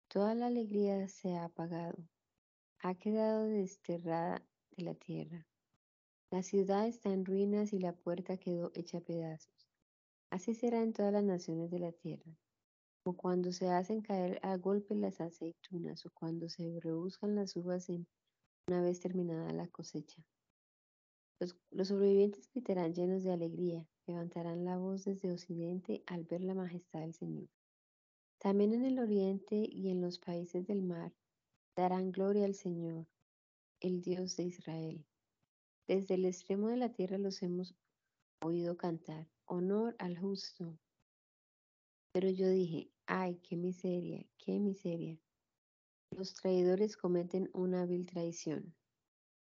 [0.09, 2.09] Toda la alegría se ha apagado.
[2.78, 5.47] Ha quedado desterrada de la tierra.
[6.31, 9.66] La ciudad está en ruinas y la puerta quedó hecha pedazos.
[10.31, 12.37] Así será en todas las naciones de la tierra,
[13.03, 17.89] como cuando se hacen caer a golpe las aceitunas o cuando se rebuscan las uvas
[17.89, 18.07] en
[18.68, 20.22] una vez terminada la cosecha.
[21.41, 26.55] Los, los, sobrevivientes gritarán llenos de alegría, levantarán la voz desde occidente al ver la
[26.55, 27.49] majestad del Señor.
[28.39, 31.14] También en el oriente y en los países del mar
[31.74, 33.07] darán gloria al Señor,
[33.81, 35.07] el Dios de Israel.
[35.89, 37.74] Desde el extremo de la tierra los hemos
[38.43, 40.78] oído cantar, honor al justo.
[42.12, 45.18] Pero yo dije, ay, qué miseria, qué miseria.
[46.11, 48.74] Los traidores cometen una vil traición.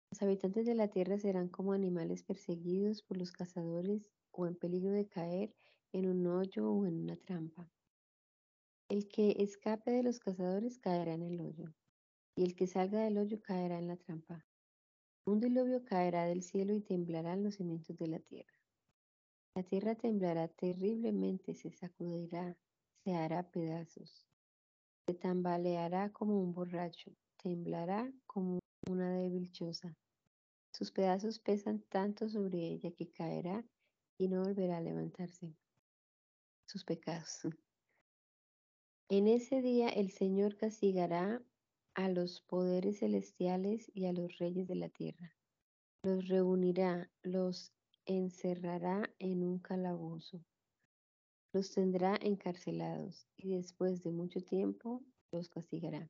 [0.10, 4.92] Los habitantes de la tierra serán como animales perseguidos por los cazadores o en peligro
[4.94, 5.54] de caer
[5.92, 7.72] en un hoyo o en una trampa.
[8.89, 11.72] El que escape de los cazadores caerá en el hoyo,
[12.36, 14.44] y el que salga del hoyo caerá en la trampa.
[15.26, 18.53] Un diluvio caerá del cielo y temblarán los cimientos de la tierra.
[19.55, 22.57] La tierra temblará terriblemente, se sacudirá,
[23.03, 24.26] se hará pedazos.
[25.05, 28.59] Se tambaleará como un borracho, temblará como
[28.89, 29.95] una débil choza.
[30.74, 33.63] Sus pedazos pesan tanto sobre ella que caerá
[34.17, 35.55] y no volverá a levantarse.
[36.65, 37.41] Sus pecados.
[39.09, 41.43] En ese día el Señor castigará
[41.96, 45.36] a los poderes celestiales y a los reyes de la tierra.
[46.04, 47.72] Los reunirá, los
[48.06, 50.44] encerrará en un calabozo,
[51.54, 56.10] los tendrá encarcelados y después de mucho tiempo los castigará.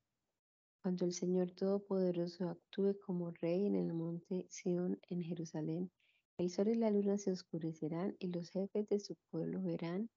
[0.83, 5.91] Cuando el Señor Todopoderoso actúe como Rey en el monte Sión en Jerusalén,
[6.39, 10.09] el sol y la luna se oscurecerán y los jefes de su pueblo verán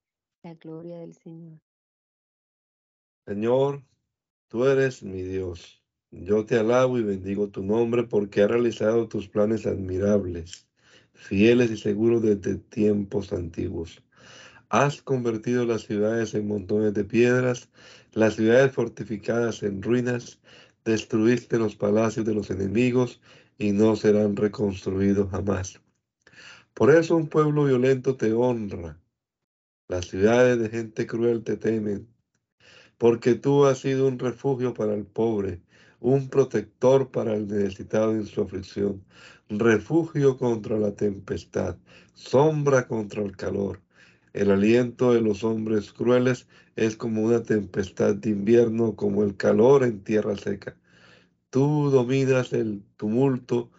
[0.43, 1.61] la gloria del Señor.
[3.27, 3.85] Señor,
[4.55, 5.83] Tú eres mi Dios.
[6.13, 10.69] Yo te alabo y bendigo tu nombre porque has realizado tus planes admirables,
[11.13, 14.01] fieles y seguros desde tiempos antiguos.
[14.69, 17.69] Has convertido las ciudades en montones de piedras,
[18.13, 20.41] las ciudades fortificadas en ruinas,
[20.85, 23.21] destruiste los palacios de los enemigos
[23.59, 25.81] y no serán reconstruidos jamás.
[26.75, 29.01] Por eso un pueblo violento te honra,
[29.89, 32.14] las ciudades de gente cruel te temen
[32.99, 35.61] porque tú has sido un refugio para el pobre,
[36.01, 39.03] un protector para el necesitado en su aflicción,
[39.49, 41.77] refugio contra la tempestad,
[42.15, 43.81] sombra contra el calor.
[44.33, 49.85] El aliento de los hombres crueles es como una tempestad de invierno, como el calor
[49.85, 50.77] en tierra seca.
[51.51, 53.71] Tú dominas el tumulto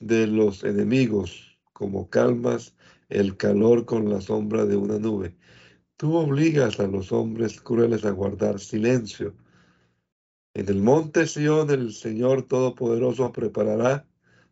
[0.00, 2.74] de los enemigos, como calmas
[3.08, 5.34] el calor con la sombra de una nube.
[5.98, 9.34] Tú obligas a los hombres crueles a guardar silencio.
[10.54, 14.06] En el monte Sión el Señor Todopoderoso preparará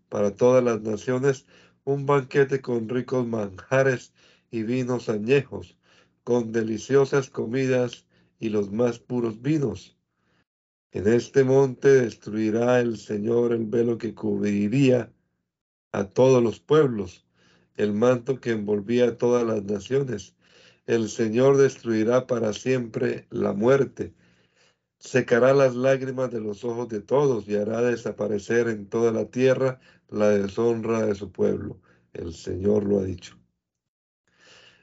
[0.08, 1.46] para todas las naciones
[1.84, 4.12] un banquete con ricos manjares
[4.50, 5.78] y vinos añejos,
[6.24, 8.08] con deliciosas comidas
[8.40, 9.96] y los más puros vinos.
[10.90, 15.12] En este monte destruirá el Señor el velo que cubriría
[15.92, 17.24] a todos los pueblos,
[17.76, 20.34] el manto que envolvía a todas las naciones
[20.86, 24.14] el Señor destruirá para siempre la muerte,
[24.98, 29.80] secará las lágrimas de los ojos de todos y hará desaparecer en toda la tierra
[30.08, 31.80] la deshonra de su pueblo.
[32.12, 33.36] El Señor lo ha dicho.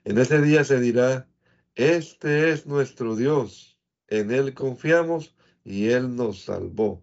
[0.04, 1.30] En ese día se dirá,
[1.76, 7.02] este es nuestro Dios, en Él confiamos y Él nos salvó.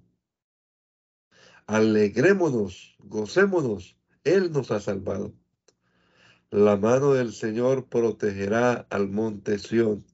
[1.67, 5.33] Alegrémonos, gocémonos, Él nos ha salvado.
[6.53, 10.05] La mano del Señor protegerá al monte Sión,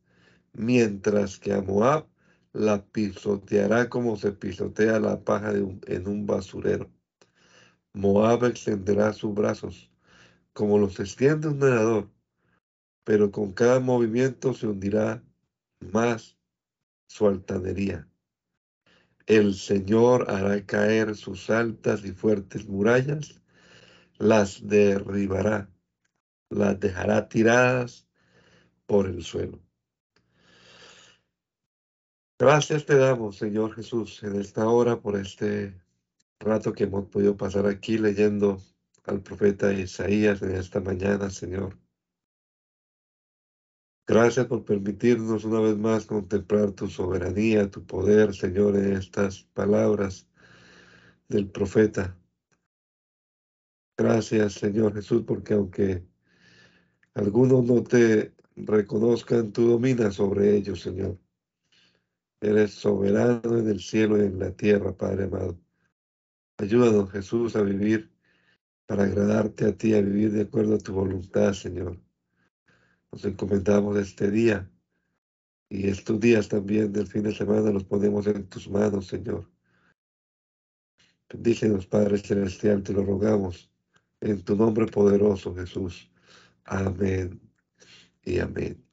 [0.53, 2.09] mientras que a Moab
[2.53, 6.91] la pisoteará como se pisotea la paja en un basurero.
[7.95, 9.91] Moab extenderá sus brazos
[10.53, 12.11] como los extiende un nadador,
[13.03, 15.25] pero con cada movimiento se hundirá
[15.81, 16.37] más
[17.07, 18.07] su altanería.
[19.25, 23.41] El Señor hará caer sus altas y fuertes murallas,
[24.19, 25.71] las derribará
[26.51, 28.09] las dejará tiradas
[28.87, 29.61] por el suelo.
[32.39, 35.81] Gracias te damos, Señor Jesús, en esta hora por este
[36.39, 38.61] rato que hemos podido pasar aquí leyendo
[39.05, 41.79] al profeta Isaías en esta mañana, Señor.
[44.07, 50.29] Gracias por permitirnos una vez más contemplar tu soberanía, tu poder, Señor, en estas palabras
[51.29, 52.17] del profeta.
[53.97, 56.07] Gracias, Señor Jesús, porque aunque
[57.17, 61.19] algunos no te reconozcan, tú dominas sobre ellos, Señor.
[62.43, 65.59] Eres soberano en el cielo y en la tierra, Padre amado.
[66.59, 68.11] Ayúdanos, Jesús, a vivir
[68.85, 71.99] para agradarte a ti, a vivir de acuerdo a tu voluntad, Señor.
[73.11, 74.71] Nos encomendamos este día
[75.71, 79.51] y estos días también del fin de semana los ponemos en tus manos, Señor.
[81.31, 83.71] Bendícenos, Padre Celestial, te lo rogamos,
[84.21, 86.11] en tu nombre poderoso, Jesús.
[86.67, 87.41] Amén
[88.25, 88.86] y amén.